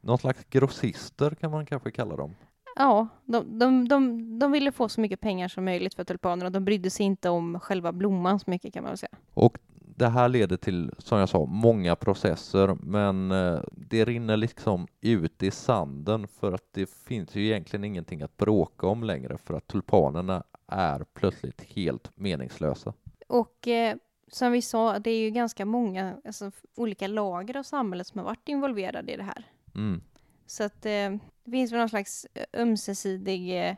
Någon 0.01 0.19
slags 0.19 0.45
grossister 0.45 1.31
kan 1.31 1.51
man 1.51 1.67
kanske 1.67 1.91
kalla 1.91 2.17
dem. 2.17 2.35
Ja, 2.77 3.09
de, 3.25 3.59
de, 3.59 3.89
de, 3.89 4.39
de 4.39 4.53
ville 4.53 4.73
få 4.73 4.89
så 4.89 5.01
mycket 5.01 5.21
pengar 5.21 5.49
som 5.49 5.65
möjligt 5.65 5.95
för 5.95 6.05
tulpanerna. 6.05 6.51
De 6.51 6.65
brydde 6.65 6.91
sig 6.91 7.07
inte 7.07 7.29
om 7.31 7.61
själva 7.61 7.93
blomman 7.93 8.39
så 8.39 8.51
mycket 8.51 8.75
kan 8.75 8.83
man 8.83 8.91
väl 8.91 8.99
säga. 8.99 9.17
Och 9.35 9.59
det 9.97 10.09
här 10.09 10.29
leder 10.29 10.57
till, 10.57 10.91
som 10.99 11.19
jag 11.19 11.29
sa, 11.29 11.47
många 11.47 11.97
processer, 11.97 12.77
men 12.81 13.31
eh, 13.31 13.61
det 13.73 14.05
rinner 14.05 14.37
liksom 14.37 14.87
ut 15.01 15.43
i 15.43 15.51
sanden 15.51 16.29
för 16.29 16.53
att 16.53 16.73
det 16.73 16.91
finns 16.91 17.35
ju 17.35 17.47
egentligen 17.47 17.85
ingenting 17.85 18.23
att 18.23 18.37
bråka 18.37 18.87
om 18.87 19.05
längre 19.05 19.39
för 19.39 19.55
att 19.55 19.67
tulpanerna 19.67 20.43
är 20.67 21.05
plötsligt 21.15 21.63
helt 21.63 22.11
meningslösa. 22.17 22.93
Och 23.29 23.69
eh, 23.69 23.97
som 24.29 24.53
vi 24.53 24.63
sa, 24.63 24.99
det 24.99 25.11
är 25.11 25.21
ju 25.21 25.31
ganska 25.31 25.65
många 25.65 26.17
alltså, 26.25 26.51
olika 26.75 27.07
lager 27.07 27.57
av 27.57 27.63
samhället 27.63 28.07
som 28.07 28.19
har 28.19 28.25
varit 28.25 28.49
involverade 28.49 29.13
i 29.13 29.17
det 29.17 29.23
här. 29.23 29.45
Mm. 29.75 30.01
Så 30.47 30.65
att 30.65 30.87
eh, 30.87 31.11
det 31.45 31.51
finns 31.51 31.73
väl 31.73 31.79
någon 31.79 31.89
slags 31.89 32.27
eh, 32.35 32.45
ömsesidig 32.53 33.69
eh, 33.69 33.75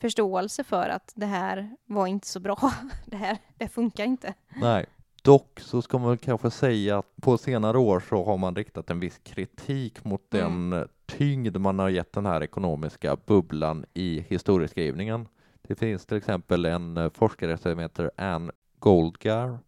förståelse 0.00 0.64
för 0.64 0.88
att 0.88 1.12
det 1.16 1.26
här 1.26 1.76
var 1.84 2.06
inte 2.06 2.26
så 2.26 2.40
bra. 2.40 2.72
det 3.06 3.16
här, 3.16 3.38
det 3.56 3.68
funkar 3.68 4.04
inte. 4.04 4.34
Nej. 4.56 4.86
Dock 5.24 5.60
så 5.60 5.82
ska 5.82 5.98
man 5.98 6.18
kanske 6.18 6.50
säga 6.50 6.98
att 6.98 7.16
på 7.20 7.38
senare 7.38 7.78
år 7.78 8.00
så 8.08 8.24
har 8.24 8.36
man 8.38 8.56
riktat 8.56 8.90
en 8.90 9.00
viss 9.00 9.18
kritik 9.18 10.04
mot 10.04 10.34
Mm. 10.34 10.70
den 10.70 10.88
tyngd 11.06 11.56
man 11.56 11.78
har 11.78 11.88
gett 11.88 12.12
den 12.12 12.26
här 12.26 12.42
ekonomiska 12.42 13.16
bubblan 13.26 13.84
i 13.94 14.24
historieskrivningen. 14.28 15.28
Det 15.62 15.74
finns 15.74 16.06
till 16.06 16.16
exempel 16.16 16.64
en 16.64 16.96
eh, 16.96 17.10
forskare 17.10 17.56
som 17.58 17.78
heter 17.78 18.10
Anne 18.16 18.52
Goldgar 18.78 19.58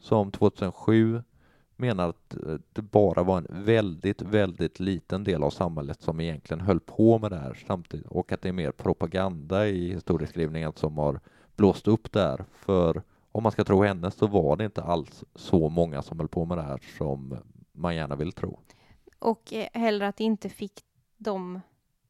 som 0.00 0.30
2007 0.32 1.22
menar 1.76 2.08
att 2.08 2.34
eh, 2.34 2.54
det 2.72 2.82
bara 2.82 3.22
var 3.22 3.38
en 3.38 3.46
väldigt, 3.50 4.22
väldigt 4.22 4.80
liten 4.80 5.24
del 5.24 5.42
av 5.42 5.50
samhället 5.50 6.02
som 6.02 6.20
egentligen 6.20 6.60
höll 6.60 6.80
på 6.80 7.18
med 7.18 7.30
det 7.30 7.38
här 7.38 7.64
samtidigt 7.66 8.06
och 8.06 8.32
att 8.32 8.42
det 8.42 8.48
är 8.48 8.52
mer 8.52 8.72
propaganda 8.72 9.66
i 9.68 9.92
historieskrivningen 9.92 10.72
som 10.76 10.98
har 10.98 11.20
blåst 11.56 11.88
upp 11.88 12.12
där. 12.12 12.44
För 12.52 13.02
om 13.36 13.42
man 13.42 13.52
ska 13.52 13.64
tro 13.64 13.82
henne 13.82 14.10
så 14.10 14.26
var 14.26 14.56
det 14.56 14.64
inte 14.64 14.82
alls 14.82 15.24
så 15.34 15.68
många 15.68 16.02
som 16.02 16.18
höll 16.18 16.28
på 16.28 16.44
med 16.44 16.58
det 16.58 16.62
här 16.62 16.80
som 16.98 17.38
man 17.72 17.96
gärna 17.96 18.16
vill 18.16 18.32
tro. 18.32 18.60
Och 19.18 19.52
eh, 19.52 19.58
hellre 19.58 19.80
heller 19.80 20.06
att 20.06 20.16
det 20.16 20.24
inte 20.24 20.48
fick 20.48 20.72
de 21.16 21.60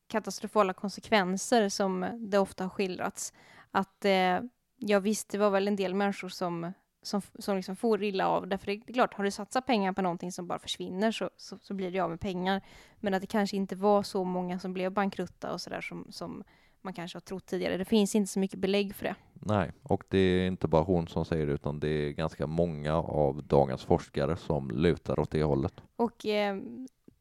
katastrofala 0.08 0.72
konsekvenser 0.72 1.68
som 1.68 2.06
det 2.18 2.38
ofta 2.38 2.64
har 2.64 2.70
skildrats. 2.70 3.32
Att 3.70 4.04
eh, 4.04 4.40
ja 4.76 5.00
visst, 5.00 5.28
det 5.28 5.38
var 5.38 5.50
väl 5.50 5.68
en 5.68 5.76
del 5.76 5.94
människor 5.94 6.28
som, 6.28 6.72
som, 7.02 7.22
som 7.38 7.56
liksom 7.56 7.76
får 7.76 8.02
illa 8.04 8.28
av 8.28 8.48
det. 8.48 8.58
För 8.58 8.66
det 8.66 8.72
är 8.72 8.92
klart, 8.92 9.14
har 9.14 9.24
du 9.24 9.30
satsat 9.30 9.66
pengar 9.66 9.92
på 9.92 10.02
någonting 10.02 10.32
som 10.32 10.46
bara 10.46 10.58
försvinner 10.58 11.12
så, 11.12 11.30
så, 11.36 11.58
så 11.62 11.74
blir 11.74 11.90
det 11.90 12.00
av 12.00 12.10
med 12.10 12.20
pengar. 12.20 12.62
Men 13.00 13.14
att 13.14 13.20
det 13.20 13.26
kanske 13.26 13.56
inte 13.56 13.76
var 13.76 14.02
så 14.02 14.24
många 14.24 14.58
som 14.58 14.72
blev 14.72 14.92
bankrutta 14.92 15.52
och 15.52 15.60
sådär 15.60 15.80
som, 15.80 16.06
som 16.10 16.44
man 16.86 16.94
kanske 16.94 17.16
har 17.16 17.20
trott 17.20 17.46
tidigare. 17.46 17.76
Det 17.76 17.84
finns 17.84 18.14
inte 18.14 18.32
så 18.32 18.38
mycket 18.38 18.58
belägg 18.58 18.94
för 18.94 19.04
det. 19.04 19.14
Nej, 19.32 19.72
och 19.82 20.04
det 20.08 20.18
är 20.18 20.46
inte 20.46 20.68
bara 20.68 20.82
hon 20.82 21.08
som 21.08 21.24
säger 21.24 21.46
det 21.46 21.52
utan 21.52 21.80
det 21.80 21.88
är 21.88 22.10
ganska 22.10 22.46
många 22.46 22.94
av 22.96 23.42
dagens 23.44 23.84
forskare 23.84 24.36
som 24.36 24.70
lutar 24.70 25.20
åt 25.20 25.30
det 25.30 25.42
hållet. 25.42 25.82
Och 25.96 26.26
eh, 26.26 26.56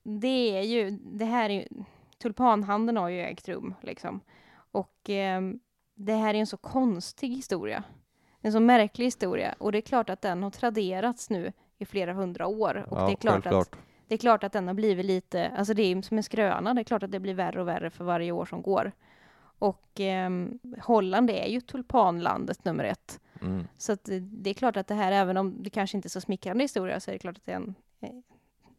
det 0.03 0.57
är 0.57 0.61
ju, 0.61 0.91
det 0.91 1.25
här 1.25 1.49
är 1.49 1.53
ju, 1.53 1.67
tulpanhandeln 2.17 2.97
har 2.97 3.09
ju 3.09 3.21
ägt 3.21 3.49
rum 3.49 3.73
liksom. 3.81 4.19
Och 4.55 5.09
eh, 5.09 5.41
det 5.95 6.13
här 6.13 6.33
är 6.33 6.39
en 6.39 6.47
så 6.47 6.57
konstig 6.57 7.29
historia. 7.29 7.83
En 8.41 8.51
så 8.51 8.59
märklig 8.59 9.05
historia. 9.05 9.55
Och 9.57 9.71
det 9.71 9.77
är 9.77 9.81
klart 9.81 10.09
att 10.09 10.21
den 10.21 10.43
har 10.43 10.51
traderats 10.51 11.29
nu 11.29 11.53
i 11.77 11.85
flera 11.85 12.13
hundra 12.13 12.47
år. 12.47 12.85
Och 12.89 12.97
ja, 12.97 13.05
det, 13.05 13.11
är 13.11 13.15
klart 13.15 13.37
att, 13.37 13.43
självklart. 13.43 13.75
det 14.07 14.15
är 14.15 14.17
klart 14.19 14.43
att 14.43 14.53
den 14.53 14.67
har 14.67 14.73
blivit 14.73 15.05
lite, 15.05 15.49
alltså 15.49 15.73
det 15.73 15.83
är 15.83 16.01
som 16.01 16.17
en 16.17 16.23
skröna. 16.23 16.73
Det 16.73 16.81
är 16.81 16.83
klart 16.83 17.03
att 17.03 17.11
det 17.11 17.19
blir 17.19 17.33
värre 17.33 17.61
och 17.61 17.67
värre 17.67 17.89
för 17.89 18.03
varje 18.03 18.31
år 18.31 18.45
som 18.45 18.61
går. 18.61 18.91
Och 19.59 19.99
eh, 20.01 20.29
Holland 20.83 21.29
är 21.29 21.45
ju 21.47 21.61
tulpanlandet 21.61 22.65
nummer 22.65 22.83
ett. 22.83 23.19
Mm. 23.41 23.67
Så 23.77 23.97
det- 24.03 24.19
det 24.19 24.49
är 24.49 24.53
klart 24.53 24.77
att 24.77 24.87
det 24.87 24.93
här, 24.95 25.11
även 25.11 25.37
om 25.37 25.63
det 25.63 25.69
kanske 25.69 25.97
inte 25.97 26.07
är 26.07 26.09
så 26.09 26.21
smickrande 26.21 26.63
historia, 26.63 26.99
så 26.99 27.11
är 27.11 27.13
det 27.13 27.19
klart 27.19 27.37
att 27.37 27.45
det 27.45 27.51
är 27.51 27.55
en, 27.55 27.75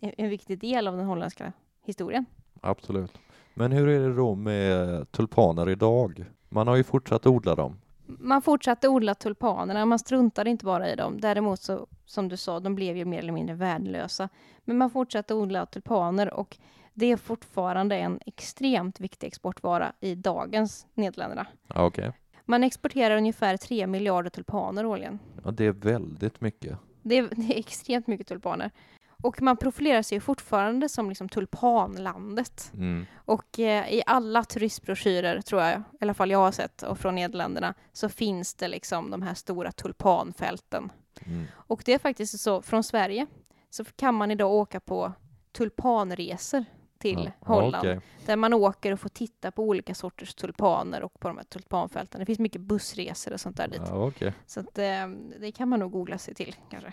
en, 0.00 0.12
en 0.18 0.28
viktig 0.28 0.58
del 0.58 0.88
av 0.88 0.96
den 0.96 1.06
holländska 1.06 1.52
historien. 1.82 2.24
Absolut. 2.60 3.18
Men 3.54 3.72
hur 3.72 3.88
är 3.88 4.00
det 4.08 4.14
då 4.14 4.34
med 4.34 5.12
tulpaner 5.12 5.68
idag? 5.70 6.24
Man 6.48 6.68
har 6.68 6.76
ju 6.76 6.84
fortsatt 6.84 7.26
odla 7.26 7.54
dem. 7.54 7.78
Man 8.06 8.42
fortsatte 8.42 8.88
odla 8.88 9.14
tulpanerna, 9.14 9.84
man 9.86 9.98
struntade 9.98 10.50
inte 10.50 10.64
bara 10.64 10.92
i 10.92 10.96
dem. 10.96 11.20
Däremot 11.20 11.60
så, 11.60 11.86
som 12.04 12.28
du 12.28 12.36
sa, 12.36 12.60
de 12.60 12.74
blev 12.74 12.96
ju 12.96 13.04
mer 13.04 13.18
eller 13.18 13.32
mindre 13.32 13.54
värdelösa. 13.54 14.28
Men 14.64 14.78
man 14.78 14.90
fortsatte 14.90 15.34
odla 15.34 15.66
tulpaner 15.66 16.34
och 16.34 16.58
det 16.96 17.12
är 17.12 17.16
fortfarande 17.16 17.96
en 17.96 18.20
extremt 18.26 19.00
viktig 19.00 19.26
exportvara 19.26 19.92
i 20.00 20.14
dagens 20.14 20.86
Nederländerna. 20.94 21.46
Okej. 21.68 22.12
Man 22.44 22.64
exporterar 22.64 23.16
ungefär 23.16 23.56
3 23.56 23.86
miljarder 23.86 24.30
tulpaner 24.30 24.86
årligen. 24.86 25.18
Ja, 25.44 25.50
det 25.50 25.64
är 25.64 25.72
väldigt 25.72 26.40
mycket. 26.40 26.78
Det 27.02 27.18
är, 27.18 27.22
det 27.36 27.54
är 27.54 27.58
extremt 27.58 28.06
mycket 28.06 28.26
tulpaner. 28.26 28.70
Och 29.22 29.42
man 29.42 29.56
profilerar 29.56 30.02
sig 30.02 30.20
fortfarande 30.20 30.88
som 30.88 31.08
liksom 31.08 31.28
tulpanlandet. 31.28 32.70
Mm. 32.74 33.06
Och 33.14 33.58
eh, 33.58 33.94
i 33.94 34.02
alla 34.06 34.44
turistbroschyrer, 34.44 35.40
tror 35.40 35.62
jag, 35.62 35.78
i 35.78 35.82
alla 36.00 36.14
fall 36.14 36.30
jag 36.30 36.38
har 36.38 36.52
sett, 36.52 36.82
och 36.82 36.98
från 36.98 37.14
Nederländerna, 37.14 37.74
så 37.92 38.08
finns 38.08 38.54
det 38.54 38.68
liksom 38.68 39.10
de 39.10 39.22
här 39.22 39.34
stora 39.34 39.72
tulpanfälten. 39.72 40.92
Mm. 41.26 41.44
Och 41.52 41.82
det 41.84 41.94
är 41.94 41.98
faktiskt 41.98 42.40
så, 42.40 42.62
från 42.62 42.84
Sverige, 42.84 43.26
så 43.70 43.84
kan 43.84 44.14
man 44.14 44.30
idag 44.30 44.52
åka 44.52 44.80
på 44.80 45.12
tulpanresor 45.52 46.64
till 46.98 47.30
Ja, 47.40 47.46
Holland. 47.54 47.76
okej. 47.76 48.00
Där 48.26 48.36
man 48.36 48.54
åker 48.54 48.92
och 48.92 49.00
får 49.00 49.08
titta 49.08 49.50
på 49.50 49.62
olika 49.62 49.94
sorters 49.94 50.34
tulpaner 50.34 51.02
och 51.02 51.20
på 51.20 51.28
de 51.28 51.36
här 51.36 51.44
tulpanfälten. 51.44 52.18
Det 52.18 52.26
finns 52.26 52.38
mycket 52.38 52.60
bussresor 52.60 53.32
och 53.32 53.40
sånt 53.40 53.56
där 53.56 53.68
dit. 53.68 53.82
Ja, 53.86 54.06
okej. 54.06 54.32
Så 54.46 54.60
att, 54.60 54.78
eh, 54.78 55.08
det 55.40 55.52
kan 55.52 55.68
man 55.68 55.80
nog 55.80 55.92
googla 55.92 56.18
sig 56.18 56.34
till 56.34 56.56
kanske. 56.70 56.92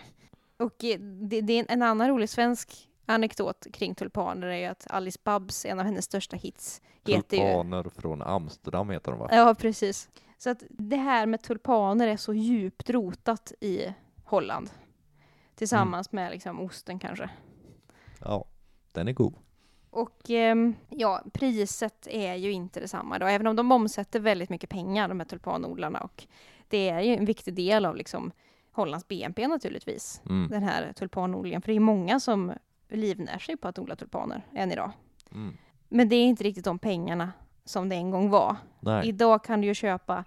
Och 0.57 0.83
eh, 0.83 0.99
det, 0.99 1.41
det 1.41 1.53
är 1.53 1.65
en 1.69 1.81
annan 1.81 2.07
rolig 2.07 2.29
svensk 2.29 2.89
anekdot 3.05 3.67
kring 3.73 3.95
tulpaner 3.95 4.47
är 4.47 4.57
ju 4.57 4.65
att 4.65 4.87
Alice 4.89 5.19
Babs, 5.23 5.65
en 5.65 5.79
av 5.79 5.85
hennes 5.85 6.05
största 6.05 6.35
hits, 6.37 6.81
heter 7.05 7.37
ju... 7.37 7.43
Tulpaner 7.43 7.83
från 7.95 8.21
Amsterdam 8.21 8.89
heter 8.89 9.11
de 9.11 9.19
va? 9.19 9.29
Ja, 9.31 9.55
precis. 9.59 10.09
Så 10.37 10.49
att 10.49 10.63
det 10.69 10.95
här 10.97 11.25
med 11.25 11.41
tulpaner 11.41 12.07
är 12.07 12.17
så 12.17 12.33
djupt 12.33 12.89
rotat 12.89 13.51
i 13.59 13.93
Holland. 14.23 14.69
Tillsammans 15.55 16.11
med 16.11 16.31
liksom 16.31 16.59
osten 16.59 16.99
kanske. 16.99 17.29
Ja, 18.19 18.45
den 18.91 19.07
är 19.07 19.11
god. 19.13 19.35
Och 19.93 20.29
ehm, 20.29 20.75
ja, 20.89 21.23
priset 21.33 22.07
är 22.11 22.35
ju 22.35 22.51
inte 22.51 22.79
detsamma 22.79 23.19
då, 23.19 23.25
även 23.25 23.47
om 23.47 23.55
de 23.55 23.71
omsätter 23.71 24.19
väldigt 24.19 24.49
mycket 24.49 24.69
pengar, 24.69 25.07
de 25.07 25.19
här 25.19 25.27
tulpanodlarna. 25.27 25.99
Och 25.99 26.27
det 26.67 26.89
är 26.89 26.99
ju 27.01 27.15
en 27.15 27.25
viktig 27.25 27.53
del 27.53 27.85
av 27.85 27.95
liksom 27.95 28.31
Hollands 28.71 29.07
BNP 29.07 29.47
naturligtvis, 29.47 30.21
Mm. 30.29 30.49
den 30.49 30.63
här 30.63 30.93
tulpanodlingen. 30.93 31.61
För 31.61 31.67
det 31.71 31.75
är 31.75 31.79
många 31.79 32.19
som 32.19 32.53
livnär 32.89 33.39
sig 33.39 33.57
på 33.57 33.67
att 33.67 33.79
odla 33.79 33.95
tulpaner 33.95 34.45
än 34.53 34.71
idag. 34.71 34.91
Mm. 35.31 35.57
Men 35.89 36.09
det 36.09 36.15
är 36.15 36.23
inte 36.25 36.43
riktigt 36.43 36.65
de 36.65 36.79
pengarna 36.79 37.31
som 37.65 37.89
det 37.89 37.95
en 37.95 38.11
gång 38.11 38.29
var. 38.29 38.55
Nej. 38.79 39.07
Idag 39.07 39.43
kan 39.43 39.61
du 39.61 39.67
ju 39.67 39.73
köpa 39.73 40.23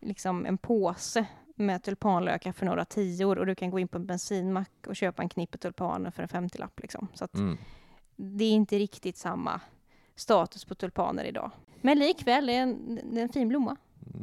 liksom 0.00 0.46
en 0.46 0.58
påse 0.58 1.26
med 1.54 1.82
tulpanlökar 1.82 2.52
för 2.52 2.66
några 2.66 2.84
tior 2.84 3.38
och 3.38 3.46
du 3.46 3.54
kan 3.54 3.70
gå 3.70 3.78
in 3.78 3.88
på 3.88 3.98
en 3.98 4.06
bensinmack 4.06 4.70
och 4.86 4.96
köpa 4.96 5.22
en 5.22 5.28
knippe 5.28 5.58
tulpaner 5.58 6.10
för 6.10 6.22
en 6.22 6.28
50-lapp. 6.28 6.80
Liksom. 6.80 7.08
Så 7.14 7.24
att 7.24 7.34
Mm. 7.34 7.58
Det 8.16 8.44
är 8.44 8.52
inte 8.52 8.78
riktigt 8.78 9.16
samma 9.16 9.60
status 10.16 10.64
på 10.64 10.74
tulpaner 10.74 11.24
idag. 11.24 11.50
Men 11.80 11.98
likväl, 11.98 12.46
det 12.46 12.52
är 12.52 12.62
en, 12.62 13.00
det 13.12 13.18
är 13.18 13.22
en 13.22 13.28
fin 13.28 13.48
blomma. 13.48 13.76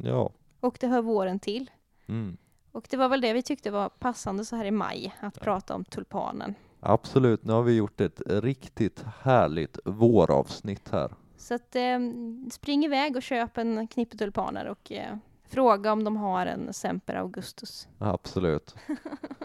Ja. 0.03 0.31
Och 0.59 0.77
det 0.79 0.87
hör 0.87 1.01
våren 1.01 1.39
till. 1.39 1.71
Mm. 2.07 2.37
Och 2.71 2.87
det 2.89 2.97
var 2.97 3.09
väl 3.09 3.21
det 3.21 3.33
vi 3.33 3.41
tyckte 3.41 3.71
var 3.71 3.89
passande 3.89 4.45
så 4.45 4.55
här 4.55 4.65
i 4.65 4.71
maj, 4.71 5.15
att 5.19 5.39
prata 5.39 5.75
om 5.75 5.85
tulpanen. 5.85 6.55
Absolut, 6.79 7.43
nu 7.43 7.53
har 7.53 7.63
vi 7.63 7.75
gjort 7.75 8.01
ett 8.01 8.21
riktigt 8.25 9.05
härligt 9.21 9.79
våravsnitt 9.85 10.89
här. 10.91 11.13
Så 11.37 11.53
att, 11.53 11.75
eh, 11.75 11.99
spring 12.51 12.85
iväg 12.85 13.15
och 13.15 13.21
köp 13.21 13.57
en 13.57 13.87
knippe 13.87 14.17
tulpaner 14.17 14.65
och 14.65 14.91
eh, 14.91 15.17
fråga 15.47 15.91
om 15.91 16.03
de 16.03 16.17
har 16.17 16.45
en 16.45 16.73
Semper 16.73 17.15
Augustus. 17.15 17.87
Absolut. 17.97 18.75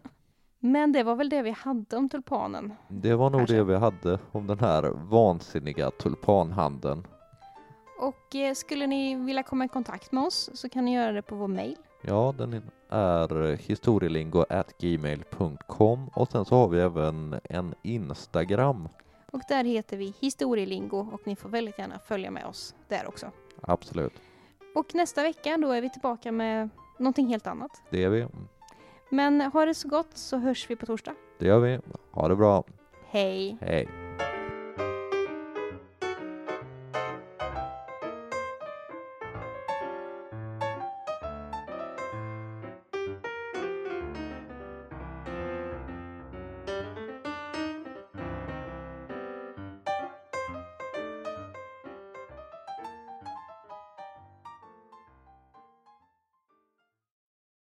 Men 0.61 0.93
det 0.93 1.03
var 1.03 1.15
väl 1.15 1.29
det 1.29 1.43
vi 1.43 1.51
hade 1.51 1.97
om 1.97 2.09
tulpanen. 2.09 2.73
Det 2.89 3.15
var 3.15 3.31
nog 3.31 3.41
Kanske. 3.41 3.57
det 3.57 3.65
vi 3.65 3.75
hade 3.77 4.19
om 4.33 4.47
den 4.47 4.59
här 4.59 4.91
vansinniga 5.11 5.91
tulpanhandeln. 5.91 7.07
Och 8.01 8.35
eh, 8.37 8.55
skulle 8.55 8.87
ni 8.87 9.15
vilja 9.15 9.43
komma 9.43 9.65
i 9.65 9.69
kontakt 9.69 10.13
med 10.13 10.25
oss 10.25 10.51
så 10.55 10.69
kan 10.69 10.85
ni 10.85 10.95
göra 10.95 11.13
det 11.13 11.23
på 11.23 11.35
vår 11.37 11.49
mail. 11.49 11.77
Ja, 12.03 12.35
den 12.39 12.63
är 12.91 13.57
historielingo.gmail.com 13.57 16.09
och 16.15 16.29
sen 16.29 16.45
så 16.45 16.55
har 16.55 16.69
vi 16.69 16.81
även 16.81 17.41
en 17.45 17.75
Instagram. 17.83 18.89
Och 19.33 19.41
där 19.49 19.65
heter 19.65 19.97
vi 19.97 20.15
Historielingo 20.21 20.99
och 21.13 21.21
ni 21.25 21.37
får 21.37 21.49
väldigt 21.49 21.79
gärna 21.79 21.99
följa 21.99 22.31
med 22.31 22.47
oss 22.47 22.75
där 22.89 23.09
också. 23.09 23.31
Absolut, 23.63 24.13
Och 24.75 24.95
nästa 24.95 25.23
vecka 25.23 25.57
då 25.57 25.71
är 25.73 25.83
vi 25.83 25.91
tillbaka 25.91 26.33
med 26.33 26.69
någonting 26.99 27.27
helt 27.27 27.47
annat. 27.47 27.83
det 27.91 28.05
är 28.05 28.09
vi. 28.09 28.27
Men 29.11 29.41
ha 29.41 29.67
det 29.67 29.75
så 29.75 29.89
gott 29.89 30.17
så 30.17 30.37
hörs 30.37 30.71
vi 30.71 30.77
på 30.77 30.87
torsdag. 30.87 31.15
Det 31.39 31.47
gör 31.47 31.59
vi. 31.59 31.79
Ha 32.11 32.29
det 32.29 32.37
bra. 32.37 32.65
Hej! 33.11 33.57
Hej. 33.61 34.06